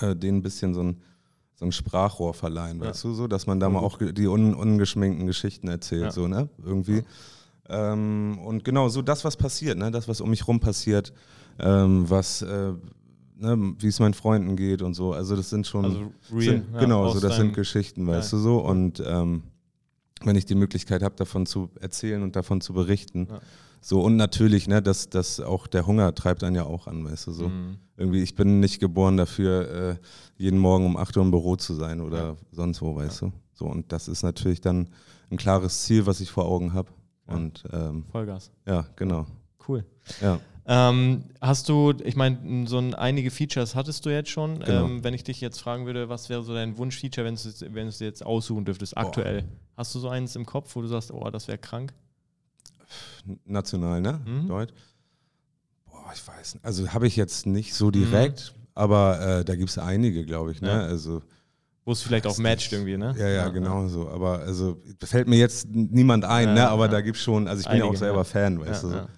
äh, 0.00 0.14
denen 0.16 0.38
ein 0.38 0.42
bisschen 0.42 0.74
so 0.74 0.82
ein, 0.82 1.00
so 1.54 1.64
ein 1.64 1.72
Sprachrohr 1.72 2.34
verleihen, 2.34 2.80
Ja. 2.80 2.86
weißt 2.90 3.04
du, 3.04 3.14
so, 3.14 3.26
dass 3.26 3.46
man 3.46 3.58
da 3.60 3.66
Voll 3.66 3.74
mal 3.74 3.80
auch 3.80 3.98
die 3.98 4.26
un, 4.26 4.54
ungeschminkten 4.54 5.26
Geschichten 5.26 5.68
erzählt, 5.68 6.02
Ja. 6.02 6.10
so, 6.10 6.28
ne? 6.28 6.48
Irgendwie. 6.64 7.02
Ähm, 7.68 8.38
und 8.44 8.64
genau, 8.64 8.88
so 8.88 9.02
das, 9.02 9.24
was 9.24 9.36
passiert, 9.36 9.78
ne? 9.78 9.90
Das, 9.90 10.06
was 10.08 10.20
um 10.20 10.30
mich 10.30 10.46
rum 10.46 10.60
passiert, 10.60 11.12
ähm, 11.58 12.08
was, 12.08 12.42
äh, 12.42 12.72
ne, 13.38 13.74
wie 13.78 13.88
es 13.88 13.98
meinen 13.98 14.14
Freunden 14.14 14.56
geht 14.56 14.82
und 14.82 14.94
so. 14.94 15.12
Also 15.12 15.34
das 15.36 15.50
sind 15.50 15.66
schon 15.66 15.84
also 15.84 16.12
real. 16.32 16.42
sind, 16.42 16.64
ja, 16.74 16.80
genau, 16.80 17.08
so 17.08 17.20
das 17.20 17.36
sind 17.36 17.54
Geschichten, 17.54 18.06
weißt 18.06 18.30
Geil. 18.32 18.38
du 18.40 18.44
so. 18.44 18.58
Und 18.58 19.02
ähm, 19.04 19.42
wenn 20.22 20.36
ich 20.36 20.44
die 20.46 20.54
Möglichkeit 20.54 21.02
habe, 21.02 21.16
davon 21.16 21.46
zu 21.46 21.70
erzählen 21.80 22.22
und 22.22 22.36
davon 22.36 22.60
zu 22.60 22.72
berichten. 22.72 23.26
Ja. 23.30 23.40
So, 23.88 24.00
und 24.00 24.16
natürlich, 24.16 24.66
ne, 24.66 24.82
dass 24.82 25.10
das 25.10 25.38
auch 25.38 25.68
der 25.68 25.86
Hunger 25.86 26.12
treibt 26.12 26.42
einen 26.42 26.56
ja 26.56 26.64
auch 26.64 26.88
an, 26.88 27.04
weißt 27.04 27.28
du 27.28 27.30
so. 27.30 27.48
Mhm. 27.48 27.76
Irgendwie, 27.96 28.20
ich 28.20 28.34
bin 28.34 28.58
nicht 28.58 28.80
geboren 28.80 29.16
dafür, 29.16 29.70
äh, 29.70 29.96
jeden 30.36 30.58
Morgen 30.58 30.86
um 30.86 30.96
8 30.96 31.16
Uhr 31.16 31.22
im 31.22 31.30
Büro 31.30 31.54
zu 31.54 31.72
sein 31.74 32.00
oder 32.00 32.36
sonst 32.50 32.82
wo, 32.82 32.96
weißt 32.96 33.22
du. 33.22 33.32
So, 33.52 33.66
und 33.66 33.92
das 33.92 34.08
ist 34.08 34.24
natürlich 34.24 34.60
dann 34.60 34.88
ein 35.30 35.36
klares 35.36 35.84
Ziel, 35.84 36.04
was 36.04 36.20
ich 36.20 36.32
vor 36.32 36.46
Augen 36.46 36.72
habe. 36.72 36.90
Ja. 37.28 37.36
Und 37.36 37.62
ähm, 37.72 38.06
Vollgas. 38.10 38.50
ja, 38.66 38.88
genau. 38.96 39.24
Cool. 39.68 39.84
Ja. 40.20 40.40
Ähm, 40.66 41.22
hast 41.40 41.68
du, 41.68 41.92
ich 42.02 42.16
meine, 42.16 42.66
so 42.66 42.78
ein, 42.78 42.92
einige 42.92 43.30
Features 43.30 43.76
hattest 43.76 44.04
du 44.04 44.10
jetzt 44.10 44.30
schon. 44.30 44.58
Genau. 44.58 44.86
Ähm, 44.86 45.04
wenn 45.04 45.14
ich 45.14 45.22
dich 45.22 45.40
jetzt 45.40 45.60
fragen 45.60 45.86
würde, 45.86 46.08
was 46.08 46.28
wäre 46.28 46.42
so 46.42 46.54
dein 46.54 46.76
Wunschfeature, 46.76 47.24
wenn 47.24 47.36
du 47.36 47.48
es 47.48 47.60
wenn 47.62 47.84
du 47.84 47.88
es 47.90 47.98
dir 47.98 48.06
jetzt 48.06 48.26
aussuchen 48.26 48.64
dürftest, 48.64 48.98
aktuell? 48.98 49.44
Hast 49.76 49.94
du 49.94 50.00
so 50.00 50.08
eins 50.08 50.34
im 50.34 50.44
Kopf, 50.44 50.74
wo 50.74 50.82
du 50.82 50.88
sagst, 50.88 51.12
oh, 51.12 51.30
das 51.30 51.46
wäre 51.46 51.58
krank? 51.58 51.94
National, 53.44 54.00
ne? 54.00 54.20
Mhm. 54.24 54.48
Deutsch. 54.48 54.72
Boah, 55.90 56.10
ich 56.14 56.26
weiß 56.26 56.54
nicht. 56.54 56.64
Also 56.64 56.88
habe 56.92 57.06
ich 57.06 57.16
jetzt 57.16 57.46
nicht 57.46 57.74
so 57.74 57.90
direkt, 57.90 58.54
aber 58.74 59.20
äh, 59.40 59.44
da 59.44 59.56
gibt 59.56 59.70
es 59.70 59.78
einige, 59.78 60.24
glaube 60.24 60.52
ich, 60.52 60.60
ne? 60.60 60.68
Ja. 60.68 60.80
Also, 60.80 61.22
Wo 61.84 61.92
es 61.92 62.02
vielleicht 62.02 62.26
auch 62.26 62.38
matcht 62.38 62.72
irgendwie, 62.72 62.96
ne? 62.96 63.14
ja, 63.18 63.28
ja, 63.28 63.48
genau 63.48 63.88
so. 63.88 64.08
Aber 64.08 64.40
also 64.40 64.80
fällt 65.02 65.28
mir 65.28 65.38
jetzt 65.38 65.68
niemand 65.70 66.24
ein, 66.24 66.48
Ja, 66.48 66.54
ne? 66.54 66.68
Aber 66.68 66.86
ja. 66.86 66.90
da 66.92 67.00
gibt 67.00 67.16
es 67.16 67.22
schon, 67.22 67.48
also 67.48 67.60
ich 67.60 67.68
bin 67.68 67.78
ja 67.78 67.84
auch 67.84 67.88
Einige, 67.88 67.98
selber 67.98 68.18
ja. 68.18 68.24
Fan, 68.24 68.58
Ja, 68.60 68.66
weißt 68.66 68.84
du 68.84 68.88
so. 68.88 68.94
ja. 68.94 69.08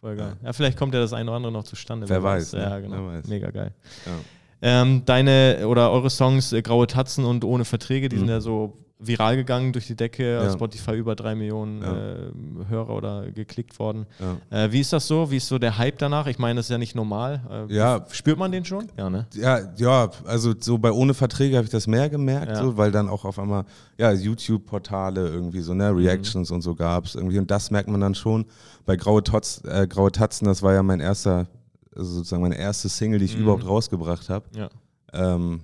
Voll 0.00 0.14
geil. 0.16 0.36
Ja. 0.44 0.52
vielleicht 0.52 0.78
kommt 0.78 0.94
ja 0.94 1.00
das 1.00 1.12
eine 1.12 1.28
oder 1.28 1.36
andere 1.36 1.52
noch 1.52 1.64
zustande. 1.64 2.08
Wer 2.08 2.22
weiß, 2.22 2.52
ne? 2.52 2.60
Ja, 2.60 2.78
genau. 2.78 2.96
Wer 3.08 3.18
weiß. 3.18 3.26
Mega 3.26 3.50
geil. 3.50 3.74
Ja. 4.06 4.12
Ähm, 4.60 5.02
deine 5.04 5.66
oder 5.66 5.90
eure 5.90 6.08
Songs 6.10 6.52
äh, 6.52 6.62
Graue 6.62 6.86
Tatzen 6.86 7.24
und 7.24 7.44
Ohne 7.44 7.64
Verträge, 7.64 8.08
die 8.08 8.16
Mhm. 8.16 8.20
sind 8.20 8.28
ja 8.28 8.40
so 8.40 8.76
viral 9.00 9.36
gegangen 9.36 9.72
durch 9.72 9.86
die 9.86 9.94
Decke. 9.94 10.32
Ja. 10.34 10.46
Auf 10.46 10.52
Spotify 10.54 10.96
über 10.96 11.14
drei 11.14 11.34
Millionen 11.36 11.82
Ja. 11.82 11.92
äh, 12.16 12.30
Hörer 12.68 12.90
oder 12.96 13.30
geklickt 13.30 13.78
worden. 13.78 14.06
Ja. 14.50 14.64
Äh, 14.64 14.72
wie 14.72 14.80
ist 14.80 14.92
das 14.92 15.06
so? 15.06 15.30
Wie 15.30 15.36
ist 15.36 15.46
so 15.46 15.58
der 15.58 15.78
Hype 15.78 15.98
danach? 15.98 16.26
Ich 16.26 16.38
meine, 16.40 16.58
das 16.58 16.66
ist 16.66 16.70
ja 16.70 16.78
nicht 16.78 16.96
normal. 16.96 17.40
Äh, 17.70 17.74
Ja. 17.74 18.04
Spürt 18.10 18.38
man 18.38 18.50
den 18.50 18.64
schon? 18.64 18.88
Ja, 18.96 19.08
ne? 19.08 19.26
Ja, 19.34 19.60
ja, 19.76 20.10
also 20.24 20.52
so 20.58 20.78
bei 20.78 20.90
ohne 20.90 21.14
Verträge 21.14 21.56
habe 21.56 21.64
ich 21.64 21.70
das 21.70 21.86
mehr 21.86 22.08
gemerkt, 22.10 22.56
so, 22.56 22.76
weil 22.76 22.90
dann 22.90 23.08
auch 23.08 23.24
auf 23.24 23.38
einmal 23.38 23.64
ja 23.98 24.10
YouTube-Portale 24.12 25.28
irgendwie 25.28 25.60
so 25.60 25.74
ne 25.74 25.92
Mhm. 25.92 25.98
Reactions 25.98 26.50
und 26.50 26.62
so 26.62 26.74
gab 26.74 27.04
es 27.04 27.14
irgendwie 27.14 27.38
und 27.38 27.50
das 27.50 27.70
merkt 27.70 27.88
man 27.88 28.00
dann 28.00 28.14
schon. 28.16 28.46
Bei 28.84 28.96
Graue, 28.96 29.22
Tots, 29.22 29.62
äh, 29.64 29.86
Graue 29.88 30.10
Tatzen, 30.10 30.46
das 30.48 30.62
war 30.62 30.72
ja 30.74 30.82
mein 30.82 31.00
erster, 31.00 31.46
also 31.94 32.14
sozusagen 32.16 32.42
meine 32.42 32.58
erste 32.58 32.88
Single, 32.88 33.18
die 33.20 33.26
ich 33.26 33.36
Mhm. 33.36 33.42
überhaupt 33.42 33.66
rausgebracht 33.66 34.28
habe 34.28 34.46
Ja. 34.56 34.68
ähm, 35.12 35.60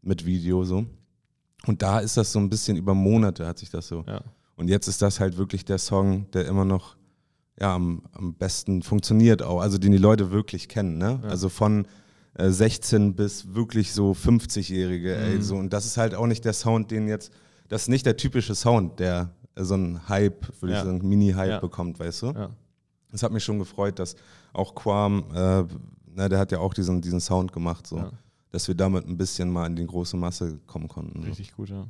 mit 0.00 0.24
Video 0.24 0.64
so. 0.64 0.86
Und 1.66 1.82
da 1.82 1.98
ist 2.00 2.16
das 2.16 2.32
so 2.32 2.38
ein 2.38 2.48
bisschen 2.48 2.76
über 2.76 2.94
Monate 2.94 3.46
hat 3.46 3.58
sich 3.58 3.70
das 3.70 3.88
so. 3.88 4.04
ja. 4.06 4.22
Und 4.56 4.68
jetzt 4.68 4.88
ist 4.88 5.02
das 5.02 5.20
halt 5.20 5.36
wirklich 5.36 5.64
der 5.64 5.78
Song, 5.78 6.28
der 6.32 6.46
immer 6.46 6.64
noch 6.64 6.96
ja, 7.60 7.74
am, 7.74 8.02
am 8.12 8.34
besten 8.34 8.82
funktioniert 8.82 9.42
auch, 9.42 9.60
also 9.60 9.78
den 9.78 9.92
die 9.92 9.98
Leute 9.98 10.30
wirklich 10.30 10.68
kennen. 10.68 10.98
Ne? 10.98 11.20
Ja. 11.22 11.28
Also 11.28 11.48
von 11.48 11.86
äh, 12.34 12.50
16 12.50 13.14
bis 13.14 13.54
wirklich 13.54 13.92
so 13.92 14.12
50-Jährige. 14.12 15.16
Mhm. 15.36 15.42
So. 15.42 15.56
Und 15.56 15.72
das 15.72 15.86
ist 15.86 15.96
halt 15.96 16.14
auch 16.14 16.26
nicht 16.26 16.44
der 16.44 16.52
Sound, 16.52 16.90
den 16.90 17.08
jetzt, 17.08 17.32
das 17.68 17.82
ist 17.82 17.88
nicht 17.88 18.06
der 18.06 18.16
typische 18.16 18.54
Sound, 18.54 18.98
der 19.00 19.30
äh, 19.56 19.64
so 19.64 19.74
einen 19.74 20.08
Hype, 20.08 20.46
würde 20.60 20.74
Ja. 20.74 20.78
ich 20.80 20.84
sagen, 20.86 21.08
Mini-Hype 21.08 21.60
bekommt, 21.60 21.98
weißt 21.98 22.22
du? 22.22 22.26
ja. 22.32 22.50
Es 23.12 23.22
hat 23.22 23.32
mich 23.32 23.42
schon 23.42 23.58
gefreut, 23.58 23.98
dass 23.98 24.16
auch 24.52 24.74
Quam, 24.74 25.24
äh, 25.34 25.64
na, 26.14 26.28
der 26.28 26.38
hat 26.38 26.52
ja 26.52 26.58
auch 26.58 26.74
diesen, 26.74 27.00
diesen 27.00 27.20
Sound 27.20 27.52
gemacht, 27.52 27.86
so. 27.86 28.10
Dass 28.50 28.66
wir 28.68 28.74
damit 28.74 29.06
ein 29.06 29.16
bisschen 29.16 29.50
mal 29.50 29.66
in 29.66 29.76
die 29.76 29.86
große 29.86 30.16
Masse 30.16 30.58
kommen 30.66 30.88
konnten. 30.88 31.20
So. 31.20 31.28
Richtig 31.28 31.54
gut, 31.54 31.68
ja. 31.68 31.86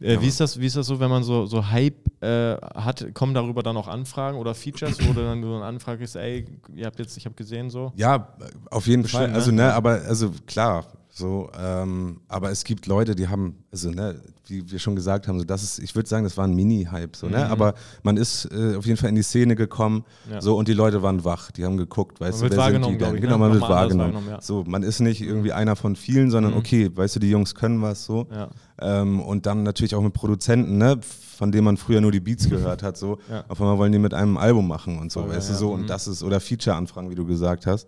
Äh, 0.00 0.20
wie, 0.20 0.28
ist 0.28 0.40
das, 0.40 0.58
wie 0.60 0.66
ist 0.66 0.76
das 0.76 0.86
so, 0.86 1.00
wenn 1.00 1.10
man 1.10 1.22
so, 1.22 1.46
so 1.46 1.70
Hype 1.70 2.06
äh, 2.22 2.56
hat? 2.74 3.14
Kommen 3.14 3.34
darüber 3.34 3.62
dann 3.62 3.76
auch 3.76 3.88
Anfragen 3.88 4.36
oder 4.38 4.54
Features, 4.54 4.98
wo 5.06 5.12
dann 5.12 5.42
so 5.42 5.56
eine 5.56 5.64
Anfrage 5.64 6.04
ist, 6.04 6.16
ey, 6.16 6.44
ihr 6.74 6.86
habt 6.86 6.98
jetzt, 6.98 7.16
ich 7.16 7.24
habe 7.24 7.34
gesehen 7.34 7.70
so? 7.70 7.92
Ja, 7.96 8.34
auf 8.70 8.86
jeden 8.86 9.02
Bestimmt, 9.02 9.22
Fall. 9.22 9.30
ne? 9.30 9.34
Also, 9.34 9.52
ne, 9.52 9.72
aber 9.72 10.02
also 10.06 10.32
klar, 10.46 10.86
so, 11.14 11.50
ähm, 11.62 12.20
aber 12.26 12.50
es 12.50 12.64
gibt 12.64 12.86
Leute, 12.86 13.14
die 13.14 13.28
haben, 13.28 13.62
also 13.70 13.90
ne, 13.90 14.18
wie 14.46 14.70
wir 14.70 14.78
schon 14.78 14.96
gesagt 14.96 15.28
haben, 15.28 15.38
so 15.38 15.44
das 15.44 15.62
ist, 15.62 15.78
ich 15.78 15.94
würde 15.94 16.08
sagen, 16.08 16.24
das 16.24 16.38
war 16.38 16.46
ein 16.46 16.54
Mini-Hype, 16.54 17.14
so, 17.16 17.28
ne? 17.28 17.36
Mhm. 17.44 17.52
Aber 17.52 17.74
man 18.02 18.16
ist 18.16 18.46
äh, 18.50 18.76
auf 18.76 18.86
jeden 18.86 18.96
Fall 18.96 19.10
in 19.10 19.16
die 19.16 19.22
Szene 19.22 19.54
gekommen, 19.54 20.04
Ja. 20.30 20.40
so 20.40 20.56
und 20.56 20.68
die 20.68 20.72
Leute 20.72 21.02
waren 21.02 21.22
wach, 21.22 21.50
die 21.50 21.66
haben 21.66 21.76
geguckt, 21.76 22.18
weißt 22.18 22.40
Man 22.40 22.50
du, 22.50 22.56
wer 22.56 22.70
sind 22.72 22.86
die 22.86 22.96
denn? 22.96 23.14
ich, 23.16 23.20
Genau, 23.20 23.34
ne? 23.34 23.38
man 23.40 23.52
wird 23.52 23.60
wahrgenommen. 23.62 24.14
wahrgenommen, 24.14 24.28
ja. 24.30 24.40
So, 24.40 24.64
man 24.66 24.82
ist 24.82 25.00
nicht 25.00 25.20
irgendwie 25.20 25.52
einer 25.52 25.76
von 25.76 25.96
vielen, 25.96 26.30
sondern 26.30 26.52
Mhm. 26.52 26.58
okay, 26.58 26.90
weißt 26.94 27.16
du, 27.16 27.20
die 27.20 27.28
Jungs 27.30 27.54
können 27.54 27.82
was 27.82 28.06
so. 28.06 28.26
Ja. 28.32 28.48
Ähm, 28.80 29.20
und 29.20 29.44
dann 29.44 29.62
natürlich 29.64 29.94
auch 29.94 30.02
mit 30.02 30.14
Produzenten, 30.14 30.78
ne, 30.78 30.98
von 31.36 31.52
denen 31.52 31.64
man 31.64 31.76
früher 31.76 32.00
nur 32.00 32.10
die 32.12 32.20
Beats 32.20 32.48
gehört 32.48 32.82
hat, 32.82 32.96
so. 32.96 33.18
Auf 33.48 33.60
einmal 33.60 33.76
wollen 33.76 33.92
die 33.92 33.98
mit 33.98 34.14
einem 34.14 34.38
Album 34.38 34.66
machen 34.66 34.98
und 34.98 35.12
so, 35.12 35.20
Voll, 35.20 35.30
weißt 35.36 35.50
du, 35.50 35.54
so. 35.54 35.70
ja. 35.72 35.76
Mhm. 35.76 35.82
Und 35.82 35.90
das 35.90 36.08
ist, 36.08 36.22
oder 36.22 36.40
Feature-Anfragen, 36.40 37.10
wie 37.10 37.14
du 37.16 37.26
gesagt 37.26 37.66
hast. 37.66 37.86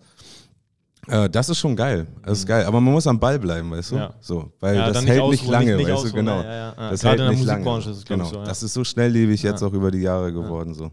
Äh, 1.09 1.29
das 1.29 1.49
ist 1.49 1.59
schon 1.59 1.77
geil. 1.77 2.07
Das 2.23 2.27
Mhm. 2.31 2.33
ist 2.33 2.47
geil. 2.47 2.65
Aber 2.67 2.81
man 2.81 2.93
muss 2.93 3.07
am 3.07 3.19
Ball 3.21 3.39
bleiben, 3.39 3.71
weißt 3.71 3.93
du? 3.93 3.97
Ja. 3.97 4.15
So, 4.21 4.53
weil 4.61 4.77
Ja, 4.77 4.91
das 4.91 5.05
hält 5.07 5.29
nicht 5.29 5.47
lange, 5.47 5.77
nicht- 5.77 5.89
weißt 5.91 6.05
du, 6.07 6.13
genau. 6.13 6.43
ja. 6.43 6.73
Das 6.91 7.01
Gerade 7.01 7.23
hält 7.25 7.33
in 7.41 7.47
der 7.47 7.57
nicht 7.57 7.65
lange. 7.65 7.79
ist 7.81 7.87
es, 7.87 8.05
genau. 8.05 8.25
so. 8.25 8.45
Das 8.45 8.63
ist 8.63 8.73
so 8.75 8.85
schnelllebig 8.85 9.43
jetzt 9.43 9.63
auch 9.63 9.73
über 9.73 9.91
die 9.91 10.01
Jahre 10.03 10.33
geworden, 10.33 10.75
so. 10.75 10.91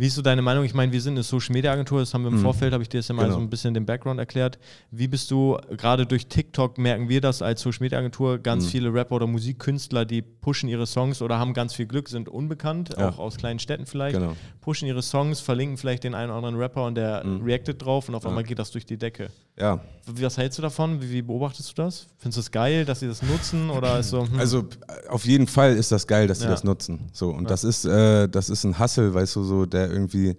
Wie 0.00 0.06
ist 0.06 0.14
so 0.14 0.22
deine 0.22 0.40
Meinung? 0.40 0.64
Ich 0.64 0.72
meine, 0.72 0.92
wir 0.92 1.00
sind 1.02 1.12
eine 1.12 1.22
Social 1.22 1.52
Media 1.52 1.70
Agentur, 1.72 2.00
das 2.00 2.14
haben 2.14 2.22
wir 2.22 2.28
im 2.30 2.38
Mhm. 2.38 2.40
Vorfeld, 2.40 2.72
habe 2.72 2.82
ich 2.82 2.88
dir 2.88 3.00
das 3.00 3.08
ja 3.08 3.14
mal 3.14 3.24
Genau. 3.24 3.34
so 3.34 3.40
ein 3.42 3.50
bisschen 3.50 3.74
den 3.74 3.84
Background 3.84 4.18
erklärt. 4.18 4.58
Wie 4.90 5.06
bist 5.08 5.30
du, 5.30 5.58
gerade 5.76 6.06
durch 6.06 6.26
TikTok 6.26 6.78
merken 6.78 7.10
wir 7.10 7.20
das 7.20 7.42
als 7.42 7.60
Social 7.60 7.80
Media 7.82 7.98
Agentur, 7.98 8.38
ganz 8.38 8.64
Mhm. 8.64 8.68
viele 8.70 8.94
Rapper 8.94 9.16
oder 9.16 9.26
Musikkünstler, 9.26 10.06
die 10.06 10.22
pushen 10.22 10.70
ihre 10.70 10.86
Songs 10.86 11.20
oder 11.20 11.38
haben 11.38 11.52
ganz 11.52 11.74
viel 11.74 11.84
Glück, 11.84 12.08
sind 12.08 12.30
unbekannt, 12.30 12.94
Ja. 12.96 13.10
auch 13.10 13.18
aus 13.18 13.36
kleinen 13.36 13.58
Städten 13.58 13.84
vielleicht, 13.84 14.18
Genau. 14.18 14.32
pushen 14.62 14.88
ihre 14.88 15.02
Songs, 15.02 15.40
verlinken 15.40 15.76
vielleicht 15.76 16.04
den 16.04 16.14
einen 16.14 16.30
oder 16.30 16.38
anderen 16.38 16.56
Rapper 16.56 16.86
und 16.86 16.94
der 16.94 17.22
Mhm. 17.22 17.42
reactet 17.42 17.84
drauf 17.84 18.08
und 18.08 18.14
auf 18.14 18.24
einmal 18.24 18.44
geht 18.44 18.58
das 18.58 18.70
durch 18.70 18.86
die 18.86 18.96
Decke. 18.96 19.28
Ja, 19.58 19.80
Was 20.06 20.38
hältst 20.38 20.58
du 20.58 20.62
davon? 20.62 21.00
Wie, 21.02 21.10
wie 21.10 21.22
beobachtest 21.22 21.70
du 21.70 21.82
das? 21.82 22.06
Findest 22.18 22.38
du 22.38 22.40
es 22.40 22.50
geil, 22.50 22.84
dass 22.86 23.00
sie 23.00 23.06
das 23.06 23.20
nutzen 23.22 23.68
oder 23.70 24.02
so, 24.02 24.26
hm, 24.26 24.40
Also 24.40 24.64
auf 25.08 25.24
jeden 25.26 25.46
Fall 25.46 25.76
ist 25.76 25.92
das 25.92 26.06
geil, 26.06 26.26
dass 26.26 26.38
sie 26.38 26.44
Ja. 26.46 26.50
das 26.50 26.64
nutzen. 26.64 27.10
So 27.12 27.28
und 27.30 27.48
das 27.50 27.62
ist 27.64 27.84
äh, 27.84 28.26
das 28.28 28.48
ist 28.48 28.64
ein 28.64 28.78
Hassel, 28.78 29.12
weißt 29.12 29.36
du, 29.36 29.44
so 29.44 29.66
der 29.66 29.89
irgendwie 29.90 30.36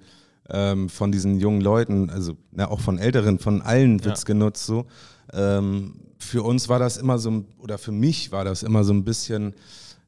ähm, 0.50 0.90
von 0.90 1.12
diesen 1.12 1.40
jungen 1.40 1.62
Leuten, 1.62 2.10
also 2.10 2.36
na, 2.52 2.70
auch 2.70 2.80
von 2.82 2.98
Älteren, 2.98 3.40
von 3.40 3.62
allen 3.62 4.04
wird's 4.04 4.22
Ja. 4.22 4.28
genutzt. 4.28 4.66
So 4.66 4.86
ähm, 5.34 5.94
für 6.18 6.44
uns 6.44 6.70
war 6.70 6.80
das 6.80 6.98
immer 6.98 7.18
so 7.18 7.46
oder 7.60 7.78
für 7.78 7.92
mich 7.92 8.32
war 8.32 8.44
das 8.46 8.64
immer 8.64 8.84
so 8.84 8.94
ein 8.94 9.04
bisschen. 9.04 9.54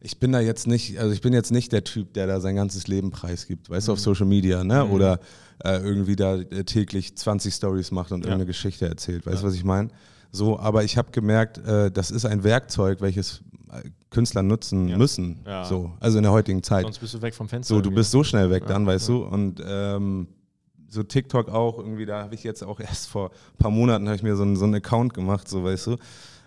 Ich 0.06 0.20
bin 0.20 0.34
da 0.34 0.42
jetzt 0.42 0.68
nicht, 0.68 1.00
also 1.00 1.14
ich 1.14 1.22
bin 1.22 1.32
jetzt 1.32 1.52
nicht 1.52 1.72
der 1.72 1.86
Typ, 1.86 2.14
der 2.14 2.28
da 2.28 2.42
sein 2.42 2.56
ganzes 2.58 2.88
Leben 2.88 3.10
preisgibt, 3.12 3.70
weißt 3.70 3.88
du, 3.88 3.94
auf 3.94 4.00
Mhm. 4.00 4.04
Social 4.04 4.26
Media, 4.26 4.64
ne? 4.66 4.86
Oder 4.86 5.20
äh, 5.64 5.78
irgendwie 5.78 6.18
da 6.18 6.36
äh, 6.36 6.66
täglich 6.66 7.16
20 7.16 7.54
Stories 7.54 7.92
macht 7.92 8.12
und 8.12 8.20
irgendeine 8.26 8.46
Geschichte 8.46 8.86
erzählt, 8.86 9.26
weißt 9.26 9.44
du, 9.44 9.48
was 9.48 9.54
ich 9.54 9.64
meine? 9.64 9.90
So, 10.34 10.60
aber 10.60 10.84
ich 10.84 10.98
habe 10.98 11.12
gemerkt, 11.12 11.60
äh, 11.60 11.90
das 11.90 12.12
ist 12.12 12.26
ein 12.26 12.44
Werkzeug, 12.44 13.00
welches 13.00 13.42
Künstler 14.10 14.44
nutzen 14.44 14.88
Ja. 14.88 14.98
müssen. 14.98 15.39
Ja. 15.46 15.65
So, 15.65 15.92
also 16.00 16.18
in 16.18 16.24
der 16.24 16.32
heutigen 16.32 16.62
Zeit. 16.63 16.84
sonst 16.84 17.00
bist 17.00 17.13
du 17.13 17.22
weg 17.22 17.34
vom 17.34 17.48
Fenster. 17.50 17.75
So, 17.75 17.82
du 17.82 17.92
bist 17.92 18.12
so 18.12 18.24
schnell 18.24 18.50
weg 18.50 18.65
dann, 18.68 18.86
weißt 18.86 19.10
du? 19.10 19.24
Und 19.24 19.62
ähm, 19.65 20.27
so 20.88 21.03
TikTok 21.03 21.50
auch, 21.50 21.80
irgendwie, 21.80 22.06
da 22.06 22.24
habe 22.24 22.36
ich 22.36 22.44
jetzt 22.44 22.63
auch 22.63 22.80
erst 22.80 23.08
vor 23.08 23.32
ein 23.32 23.58
paar 23.58 23.72
Monaten 23.72 24.06
habe 24.08 24.15
ich 24.15 24.24
mir 24.24 24.36
so 24.36 24.44
einen, 24.44 24.56
so 24.56 24.65
einen 24.65 24.75
Account 24.75 25.13
gemacht, 25.13 25.48
so 25.48 25.63
weißt 25.63 25.88
du. 25.88 25.98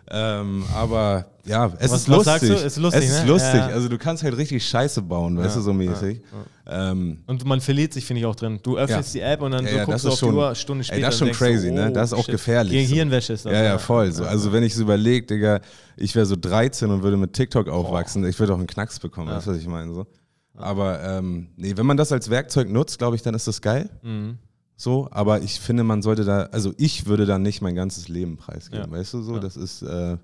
Ähm, 0.09 0.65
aber 0.75 1.27
ja, 1.45 1.67
es 1.81 1.91
Was- 1.91 2.03
ist 2.03 2.09
was 2.09 2.09
lustig. 2.09 2.25
sagst 2.25 2.49
du? 2.49 2.55
Ist 2.67 2.77
lustig, 2.77 3.05
es 3.05 3.11
ist 3.11 3.23
ne? 3.23 3.29
lustig. 3.29 3.55
Ja. 3.55 3.67
Also 3.69 3.89
du 3.89 3.99
kannst 3.99 4.23
halt 4.23 4.37
richtig 4.37 4.65
Scheiße 4.67 5.03
bauen, 5.03 5.37
weißt 5.37 5.51
Ja, 5.51 5.55
du, 5.57 5.61
so 5.63 5.73
mäßig. 5.73 6.21
Ähm, 6.69 7.19
Und 7.27 7.45
man 7.45 7.61
verliert 7.61 7.93
sich, 7.93 8.05
finde 8.05 8.21
ich, 8.21 8.27
auch 8.27 8.35
drin. 8.37 8.61
Du 8.63 8.77
öffnest 8.77 9.15
die 9.15 9.21
App 9.21 9.41
und 9.43 9.53
dann 9.53 9.67
so 9.67 9.77
guckst 9.85 10.05
du 10.05 10.09
auf 10.11 10.19
schon- 10.19 10.31
die 10.31 10.37
Uhr, 10.37 10.55
Stunde 10.55 10.85
später. 10.85 10.97
ey, 10.99 11.03
das 11.03 11.15
ist 11.15 11.19
schon 11.21 11.31
crazy, 11.33 11.69
so, 11.69 11.75
ne? 11.75 11.89
oh, 11.91 11.95
Das 11.95 12.13
ist 12.13 12.19
auch 12.19 12.25
shit. 12.25 12.33
gefährlich. 12.33 12.73
Gegen. 12.73 12.93
Hirnwäsche 12.95 13.33
ist 13.33 13.47
das. 13.47 13.53
Ja, 13.53 13.63
ja, 13.63 13.79
voll. 13.79 14.11
So. 14.13 14.25
Also 14.25 14.53
wenn 14.53 14.63
ich 14.63 14.75
so 14.75 14.83
überlege, 14.83 15.27
Digga, 15.27 15.61
ich 15.97 16.15
wäre 16.15 16.27
so 16.27 16.37
13 16.37 16.91
und 16.91 17.03
würde 17.03 17.17
mit 17.17 17.33
TikTok 17.33 17.69
aufwachsen, 17.69 18.25
ich 18.27 18.39
würde 18.39 18.53
auch 18.55 18.59
einen 18.59 18.67
Knacks 18.67 18.99
bekommen, 19.01 19.29
weißt 19.29 19.47
du, 19.47 19.51
was 19.53 19.59
ich 19.59 19.67
meine? 19.67 19.93
So. 19.93 20.07
Aber 20.57 21.03
ähm, 21.03 21.49
nee, 21.57 21.73
wenn 21.77 21.87
man 21.87 21.97
das 21.97 22.11
als 22.13 22.31
Werkzeug 22.31 22.69
nutzt, 22.71 22.99
glaube 22.99 23.17
ich, 23.17 23.23
dann 23.23 23.35
ist 23.35 23.47
das 23.47 23.61
geil. 23.61 23.91
Mhm. 24.03 24.39
So, 24.77 25.09
aber 25.11 25.41
ich 25.43 25.59
finde, 25.59 25.85
man 25.85 26.03
sollte 26.03 26.25
da, 26.25 26.43
also 26.53 26.75
ich 26.77 27.07
würde 27.07 27.25
da 27.27 27.39
nicht 27.39 27.63
mein 27.63 27.75
ganzes 27.75 28.09
Leben 28.09 28.37
preisgeben, 28.37 28.91
Ja. 28.93 28.99
weißt 28.99 29.15
du 29.15 29.23
so? 29.23 29.35
Ja. 29.35 29.41
Das 29.41 29.57
ist, 29.57 29.83
äh, 29.83 30.19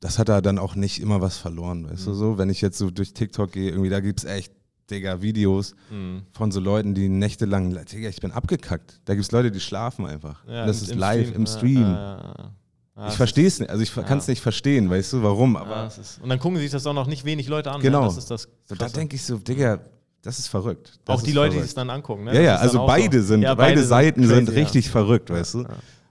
das 0.00 0.18
hat 0.18 0.28
da 0.28 0.40
dann 0.40 0.58
auch 0.58 0.74
nicht 0.76 1.00
immer 1.00 1.20
was 1.20 1.36
verloren, 1.36 1.88
weißt 1.90 2.06
du 2.06 2.10
Mhm. 2.10 2.14
so? 2.14 2.38
Wenn 2.38 2.48
ich 2.50 2.60
jetzt 2.60 2.78
so 2.78 2.90
durch 2.90 3.12
TikTok 3.12 3.50
gehe, 3.52 3.70
irgendwie, 3.70 3.90
da 3.90 4.00
gibt 4.00 4.20
es 4.20 4.24
echt, 4.24 4.52
Digga, 4.88 5.20
Videos 5.20 5.74
Mhm. 5.90 6.22
von 6.32 6.52
so 6.52 6.60
Leuten, 6.60 6.94
die 6.94 7.08
nächtelang, 7.08 7.76
Digga, 7.86 8.08
ich 8.08 8.20
bin 8.20 8.30
abgekackt. 8.30 9.00
Da 9.04 9.14
gibt 9.14 9.24
es 9.24 9.32
Leute, 9.32 9.50
die 9.50 9.58
schlafen 9.58 10.06
einfach. 10.06 10.46
Ja, 10.46 10.64
das 10.64 10.80
ist 10.82 10.94
live 10.94 11.26
Stream. 11.26 11.34
im 11.34 11.44
Ja, 11.46 11.50
Stream. 11.52 11.82
ja, 11.82 11.90
ja, 12.18 12.34
ja. 12.38 12.52
Ja, 12.98 13.08
ich 13.08 13.14
verstehe 13.14 13.46
es 13.48 13.58
nicht, 13.58 13.68
also 13.68 13.82
ich 13.82 13.94
Ja. 13.94 14.04
kann 14.04 14.18
es 14.18 14.28
nicht 14.28 14.40
verstehen, 14.40 14.88
weißt 14.88 15.12
du, 15.14 15.22
warum, 15.24 15.54
ja, 15.54 15.60
aber 15.62 15.86
ist, 15.88 16.20
und 16.22 16.28
dann 16.28 16.38
gucken 16.38 16.58
sich 16.58 16.70
das 16.70 16.86
auch 16.86 16.94
noch 16.94 17.08
nicht 17.08 17.24
wenig 17.24 17.48
Leute 17.48 17.70
an. 17.72 17.80
Genau. 17.82 18.02
Ne? 18.02 18.06
Das 18.06 18.16
ist 18.16 18.30
das. 18.30 18.42
so, 18.64 18.74
da 18.76 18.84
Krasse. 18.84 18.94
denke 18.94 19.16
ich 19.16 19.24
so, 19.24 19.36
Digga, 19.38 19.80
das 20.22 20.38
ist 20.38 20.48
verrückt. 20.48 20.98
Das 21.04 21.18
auch 21.18 21.22
die 21.22 21.32
Leute, 21.32 21.50
die 21.50 21.54
verrückt. 21.56 21.68
es 21.68 21.74
dann 21.74 21.90
angucken. 21.90 22.24
Ne? 22.24 22.34
Ja, 22.34 22.40
ja, 22.40 22.56
also 22.56 22.84
beide 22.86 23.22
sind, 23.22 23.42
Ja, 23.42 23.54
beide, 23.54 23.82
Seiten 23.84 24.26
sind 24.26 24.46
crazy, 24.46 24.58
richtig 24.60 24.84
ja. 24.86 24.90
verrückt, 24.92 25.30
weißt 25.30 25.54
du? 25.54 25.62
Ja. 25.62 25.68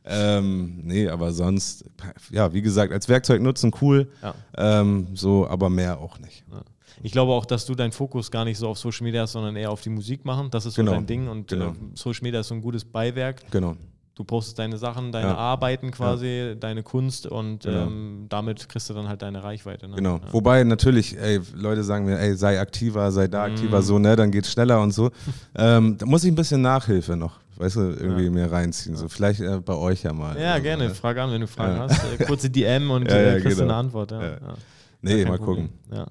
Ähm, 0.08 0.82
nee, 0.84 1.08
aber 1.08 1.32
sonst, 1.34 1.84
ja, 2.30 2.54
wie 2.54 2.62
gesagt, 2.62 2.94
als 2.94 3.10
Werkzeug 3.10 3.42
nutzen, 3.42 3.72
cool. 3.82 4.08
Ähm, 4.56 5.08
so, 5.16 5.48
aber 5.48 5.70
mehr 5.70 6.00
auch 6.00 6.20
nicht. 6.20 6.44
Ich 7.04 7.12
glaube 7.12 7.34
auch, 7.34 7.46
dass 7.46 7.66
du 7.66 7.76
deinen 7.76 7.92
Fokus 7.92 8.32
gar 8.32 8.46
nicht 8.46 8.58
so 8.58 8.70
auf 8.70 8.78
Social 8.78 9.04
Media 9.04 9.24
hast, 9.24 9.34
sondern 9.34 9.56
eher 9.56 9.72
auf 9.72 9.82
die 9.82 9.90
Musik 9.90 10.24
machen. 10.24 10.50
Das 10.52 10.66
ist 10.66 10.76
so 10.76 10.82
Genau. 10.82 10.94
dein 10.94 11.06
Ding 11.08 11.28
und 11.28 11.48
Genau. 11.50 11.70
äh, 11.72 11.74
Social 11.96 12.22
Media 12.24 12.40
ist 12.40 12.48
so 12.48 12.56
ein 12.56 12.62
gutes 12.62 12.86
Beiwerk. 12.86 13.42
Genau. 13.52 13.76
Du 14.16 14.24
postest 14.24 14.58
deine 14.60 14.78
Sachen, 14.78 15.12
deine 15.12 15.28
Ja. 15.28 15.36
Arbeiten 15.36 15.92
quasi, 15.92 16.56
deine 16.58 16.84
Kunst 16.84 17.28
und 17.28 17.64
Genau. 17.64 17.88
ähm, 17.88 18.26
damit 18.30 18.70
kriegst 18.70 18.90
du 18.90 18.94
dann 18.94 19.10
halt 19.10 19.22
deine 19.22 19.44
Reichweite. 19.44 19.90
Ne? 19.90 19.98
Genau. 19.98 20.16
Ja. 20.24 20.32
Wobei 20.32 20.64
natürlich, 20.64 21.18
ey, 21.20 21.42
Leute 21.54 21.84
sagen 21.84 22.06
mir, 22.06 22.18
ey, 22.18 22.34
sei 22.36 22.58
aktiver, 22.62 23.12
sei 23.12 23.28
da 23.28 23.44
aktiver, 23.44 23.80
Mhm. 23.80 23.84
so, 23.84 24.00
ne, 24.00 24.16
dann 24.16 24.32
geht's 24.32 24.50
schneller 24.54 24.82
und 24.82 24.92
so. 24.94 25.12
ähm, 25.58 25.98
da 25.98 26.06
muss 26.06 26.24
ich 26.24 26.32
ein 26.32 26.36
bisschen 26.36 26.62
Nachhilfe 26.62 27.18
noch, 27.18 27.42
weißt 27.58 27.76
du, 27.76 27.82
irgendwie 27.82 28.24
Ja. 28.24 28.32
mir 28.32 28.50
reinziehen. 28.50 28.96
So, 28.96 29.10
vielleicht 29.10 29.42
äh, 29.42 29.60
bei 29.60 29.74
euch 29.76 30.04
ja 30.04 30.14
mal. 30.14 30.40
Ja, 30.40 30.52
oder 30.52 30.56
so, 30.58 30.64
gerne. 30.64 30.88
ne? 30.88 30.96
Frag 30.96 31.18
an, 31.18 31.32
wenn 31.32 31.42
du 31.42 31.48
Fragen 31.48 31.76
Ja. 31.76 31.82
hast. 31.90 32.02
Äh, 32.18 32.24
kurze 32.24 32.50
DM 32.50 32.90
und 32.92 33.08
Ja, 33.12 33.18
ja, 33.18 33.34
äh, 33.34 33.42
kriegst 33.42 33.58
du 33.60 33.64
genau. 33.64 33.74
eine 33.74 33.80
Antwort. 33.82 34.14
Ja. 35.06 35.12
Ja. 35.12 35.18
Ja. 35.18 35.24
Nee, 35.24 35.30
mal 35.30 35.38
Problem. 35.38 35.70
gucken. 35.70 35.98
Ja. 35.98 36.08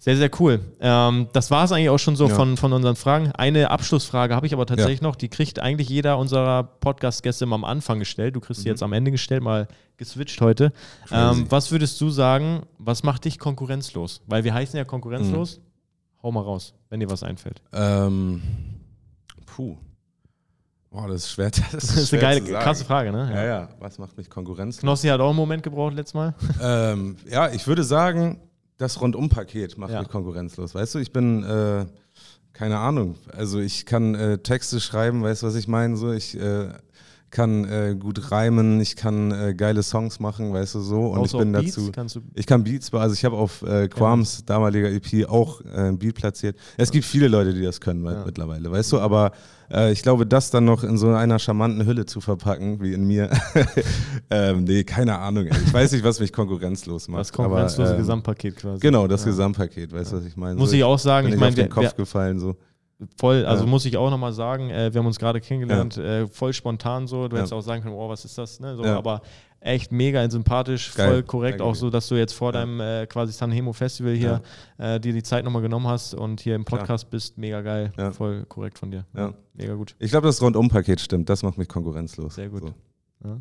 Sehr, 0.00 0.16
sehr 0.16 0.30
cool. 0.40 0.60
Ähm, 0.80 1.28
das 1.32 1.50
war 1.50 1.64
es 1.64 1.72
eigentlich 1.72 1.90
auch 1.90 1.98
schon 1.98 2.16
so 2.16 2.28
Ja. 2.28 2.34
von, 2.34 2.56
von 2.56 2.72
unseren 2.72 2.96
Fragen. 2.96 3.32
Eine 3.32 3.70
Abschlussfrage 3.70 4.34
habe 4.34 4.46
ich 4.46 4.54
aber 4.54 4.64
tatsächlich 4.64 5.02
noch. 5.02 5.16
Die 5.16 5.28
kriegt 5.28 5.58
eigentlich 5.58 5.88
jeder 5.88 6.18
unserer 6.18 6.62
Podcast-Gäste 6.62 7.46
mal 7.46 7.56
am 7.56 7.64
Anfang 7.64 7.98
gestellt. 7.98 8.36
Du 8.36 8.40
kriegst 8.40 8.62
sie 8.62 8.68
jetzt 8.68 8.82
am 8.82 8.92
Ende 8.92 9.10
gestellt, 9.10 9.42
mal 9.42 9.66
geswitcht 9.96 10.40
heute. 10.40 10.72
Mhm. 11.10 11.16
Ähm, 11.16 11.46
was 11.50 11.72
würdest 11.72 12.00
du 12.00 12.10
sagen, 12.10 12.62
was 12.78 13.02
macht 13.02 13.24
dich 13.24 13.38
konkurrenzlos? 13.38 14.22
Weil 14.26 14.44
wir 14.44 14.54
heißen 14.54 14.76
ja 14.76 14.84
konkurrenzlos. 14.84 15.58
Mhm. 15.58 15.62
Hau 16.22 16.32
mal 16.32 16.42
raus, 16.42 16.74
wenn 16.90 17.00
dir 17.00 17.10
was 17.10 17.22
einfällt. 17.22 17.60
Ähm, 17.72 18.42
puh. 19.46 19.76
Boah, 20.90 21.06
das 21.08 21.24
ist 21.24 21.30
schwer. 21.32 21.50
Das 21.50 21.58
ist, 21.58 21.74
Das 21.74 21.84
ist 21.84 21.96
eine 21.98 22.06
schwer 22.06 22.20
geile, 22.20 22.44
zu 22.44 22.50
sagen. 22.52 22.64
krasse 22.64 22.84
Frage, 22.84 23.12
ne? 23.12 23.30
Ja, 23.34 23.44
ja. 23.44 23.68
Was 23.78 23.98
macht 23.98 24.16
mich 24.16 24.30
Konkurrenz? 24.30 24.78
Knossi 24.78 25.08
hat 25.08 25.20
auch 25.20 25.28
einen 25.28 25.36
Moment 25.36 25.62
gebraucht 25.62 25.94
letztes 25.94 26.14
Mal. 26.14 26.34
ähm, 26.62 27.16
ja, 27.30 27.50
ich 27.50 27.66
würde 27.66 27.84
sagen, 27.84 28.40
das 28.78 29.00
Rundum-Paket 29.00 29.76
macht 29.76 29.92
Ja. 29.92 30.00
mich 30.00 30.08
konkurrenzlos. 30.08 30.74
Weißt 30.74 30.94
du, 30.94 30.98
ich 30.98 31.12
bin, 31.12 31.42
äh, 31.44 31.84
keine 32.52 32.78
Ahnung, 32.78 33.16
also 33.36 33.58
ich 33.60 33.86
kann 33.86 34.14
äh, 34.14 34.38
Texte 34.38 34.80
schreiben, 34.80 35.22
weißt 35.22 35.42
du, 35.42 35.46
was 35.46 35.54
ich 35.56 35.68
meine? 35.68 35.96
So, 35.96 36.12
ich 36.12 36.38
äh, 36.40 36.68
kann 37.30 37.64
äh, 37.64 37.94
gut 37.98 38.30
reimen, 38.30 38.80
ich 38.80 38.96
kann 38.96 39.30
äh, 39.32 39.54
geile 39.54 39.82
Songs 39.82 40.18
machen, 40.20 40.52
weißt 40.52 40.74
du, 40.76 40.80
so. 40.80 41.06
Und 41.08 41.18
Brauchst 41.18 41.34
ich 41.34 41.38
bin 41.38 41.52
dazu. 41.52 41.90
Ich 42.34 42.46
kann 42.46 42.64
Beats, 42.64 42.92
also 42.94 43.14
ich 43.14 43.24
habe 43.24 43.36
auf 43.36 43.62
äh, 43.62 43.88
Quams 43.88 44.44
damaliger 44.44 44.90
EP 44.90 45.28
auch 45.28 45.60
äh, 45.62 45.88
ein 45.88 45.98
Beat 45.98 46.14
platziert. 46.14 46.56
Es 46.76 46.90
gibt 46.90 47.04
viele 47.04 47.28
Leute, 47.28 47.52
die 47.54 47.62
das 47.62 47.80
können 47.80 48.04
Ja. 48.04 48.22
mittlerweile, 48.24 48.70
weißt 48.70 48.92
du, 48.92 49.00
aber 49.00 49.32
äh, 49.70 49.92
ich 49.92 50.02
glaube, 50.02 50.26
das 50.26 50.50
dann 50.50 50.64
noch 50.64 50.82
in 50.84 50.96
so 50.96 51.08
einer 51.10 51.38
charmanten 51.38 51.84
Hülle 51.86 52.06
zu 52.06 52.20
verpacken, 52.20 52.80
wie 52.80 52.94
in 52.94 53.06
mir, 53.06 53.28
ähm, 54.30 54.64
nee, 54.64 54.84
keine 54.84 55.18
Ahnung, 55.18 55.46
ey. 55.46 55.56
ich 55.66 55.72
weiß 55.72 55.92
nicht, 55.92 56.04
was 56.04 56.20
mich 56.20 56.32
konkurrenzlos 56.32 57.08
macht. 57.08 57.20
das 57.20 57.32
konkurrenzlose 57.32 57.90
aber, 57.90 57.96
ähm, 57.96 58.02
Gesamtpaket 58.02 58.56
quasi. 58.56 58.80
Genau, 58.80 59.06
das 59.06 59.22
Ja. 59.22 59.30
Gesamtpaket, 59.30 59.92
weißt 59.92 60.12
du, 60.12 60.16
was 60.18 60.24
ich 60.24 60.36
meine? 60.36 60.56
Muss 60.58 60.70
so, 60.70 60.76
ich 60.76 60.84
auch 60.84 60.98
sagen, 60.98 61.28
ich 61.28 61.34
ich 61.34 61.40
meine, 61.40 61.50
auf 61.50 61.54
den 61.56 61.68
Kopf 61.68 61.94
gefallen, 61.96 62.38
so. 62.38 62.56
Voll, 63.16 63.44
also 63.46 63.64
Ja. 63.64 63.70
muss 63.70 63.84
ich 63.84 63.96
auch 63.96 64.10
nochmal 64.10 64.32
sagen, 64.32 64.70
äh, 64.70 64.92
wir 64.92 64.98
haben 65.00 65.06
uns 65.06 65.18
gerade 65.18 65.40
kennengelernt, 65.40 65.96
äh, 65.96 66.26
voll 66.26 66.52
spontan 66.52 67.06
so, 67.06 67.28
du 67.28 67.36
Ja. 67.36 67.40
hättest 67.40 67.52
auch 67.52 67.60
sagen 67.60 67.82
können, 67.82 67.94
oh, 67.94 68.08
was 68.08 68.24
ist 68.24 68.36
das, 68.38 68.58
ne? 68.60 68.76
so, 68.76 68.84
Ja. 68.84 68.96
aber 68.98 69.22
echt 69.60 69.90
mega 69.90 70.28
sympathisch, 70.30 70.94
Geil. 70.94 71.08
voll 71.08 71.22
korrekt, 71.24 71.60
Danke 71.60 71.70
auch 71.70 71.74
so, 71.74 71.90
dass 71.90 72.06
du 72.08 72.14
jetzt 72.14 72.32
vor 72.32 72.48
Ja. 72.54 72.60
deinem 72.60 72.80
äh, 72.80 73.06
quasi 73.06 73.32
Sanhemo 73.32 73.72
Festival 73.72 74.14
hier 74.14 74.40
äh, 74.78 75.00
dir 75.00 75.12
die 75.12 75.22
Zeit 75.22 75.44
nochmal 75.44 75.62
genommen 75.62 75.86
hast 75.88 76.14
und 76.14 76.40
hier 76.40 76.54
im 76.54 76.64
Klar. 76.64 76.80
Podcast 76.80 77.10
bist, 77.10 77.38
mega 77.38 77.60
geil, 77.60 77.92
Ja. 77.96 78.10
voll 78.12 78.44
korrekt 78.46 78.78
von 78.78 78.90
dir, 78.90 79.04
Ja. 79.16 79.32
mega 79.54 79.74
gut. 79.74 79.94
Ich 79.98 80.10
glaube, 80.10 80.26
das 80.28 80.40
Rundum-Paket 80.42 81.00
stimmt, 81.00 81.28
das 81.28 81.42
macht 81.42 81.58
mich 81.58 81.68
konkurrenzlos. 81.68 82.34
Sehr 82.36 82.48
gut. 82.48 82.72
So. 83.22 83.40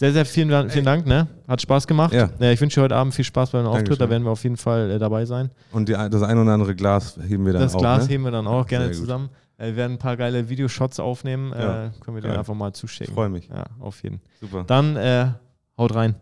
Ja. 0.00 0.06
Sehr, 0.06 0.12
sehr 0.12 0.24
vielen, 0.26 0.48
Dank- 0.48 0.70
vielen 0.72 0.84
Dank, 0.84 1.06
ne? 1.06 1.26
Hat 1.48 1.60
Spaß 1.60 1.86
gemacht. 1.86 2.12
Ja. 2.12 2.30
Ich 2.40 2.60
wünsche 2.60 2.78
dir 2.80 2.84
heute 2.84 2.94
Abend 2.96 3.14
viel 3.14 3.24
Spaß 3.24 3.50
beim 3.50 3.66
Auftritt, 3.66 3.86
da 3.86 3.94
Dankeschön. 3.94 4.10
werden 4.10 4.24
wir 4.24 4.30
auf 4.30 4.42
jeden 4.44 4.56
Fall 4.56 4.90
äh, 4.92 4.98
dabei 4.98 5.24
sein. 5.24 5.50
Und 5.72 5.88
die, 5.88 5.92
das 5.92 6.22
ein 6.22 6.38
oder 6.38 6.52
andere 6.52 6.74
Glas 6.76 7.18
heben 7.26 7.44
wir 7.46 7.52
dann 7.52 7.62
Das 7.62 7.74
auch, 7.74 7.80
Glas 7.80 8.04
ne? 8.06 8.12
heben 8.12 8.24
wir 8.24 8.30
dann 8.30 8.46
auch 8.46 8.66
gerne 8.66 8.86
Sehr 8.86 8.94
gut. 8.94 9.00
zusammen. 9.00 9.28
Äh, 9.56 9.66
wir 9.66 9.76
werden 9.76 9.92
ein 9.94 9.98
paar 9.98 10.16
geile 10.16 10.48
Videoshots 10.48 11.00
aufnehmen. 11.00 11.52
Ja. 11.52 11.86
Äh, 11.86 11.90
können 12.00 12.16
wir 12.16 12.22
Geil. 12.22 12.38
einfach 12.38 12.54
mal 12.54 12.72
zuschicken. 12.72 13.12
Freu 13.12 13.28
mich. 13.28 13.48
Ja, 13.48 13.64
auf 13.80 14.00
jeden. 14.04 14.20
Super. 14.40 14.62
Dann 14.64 14.96
äh, 14.96 15.30
haut 15.76 15.94
rein. 15.94 16.14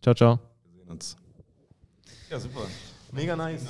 Ciao, 0.00 0.14
ciao. 0.14 0.38
Wir 0.72 0.78
sehen 0.82 0.90
uns. 0.92 1.16
Ja, 2.30 2.38
super. 2.38 2.60
Mega 3.12 3.34
nice. 3.34 3.64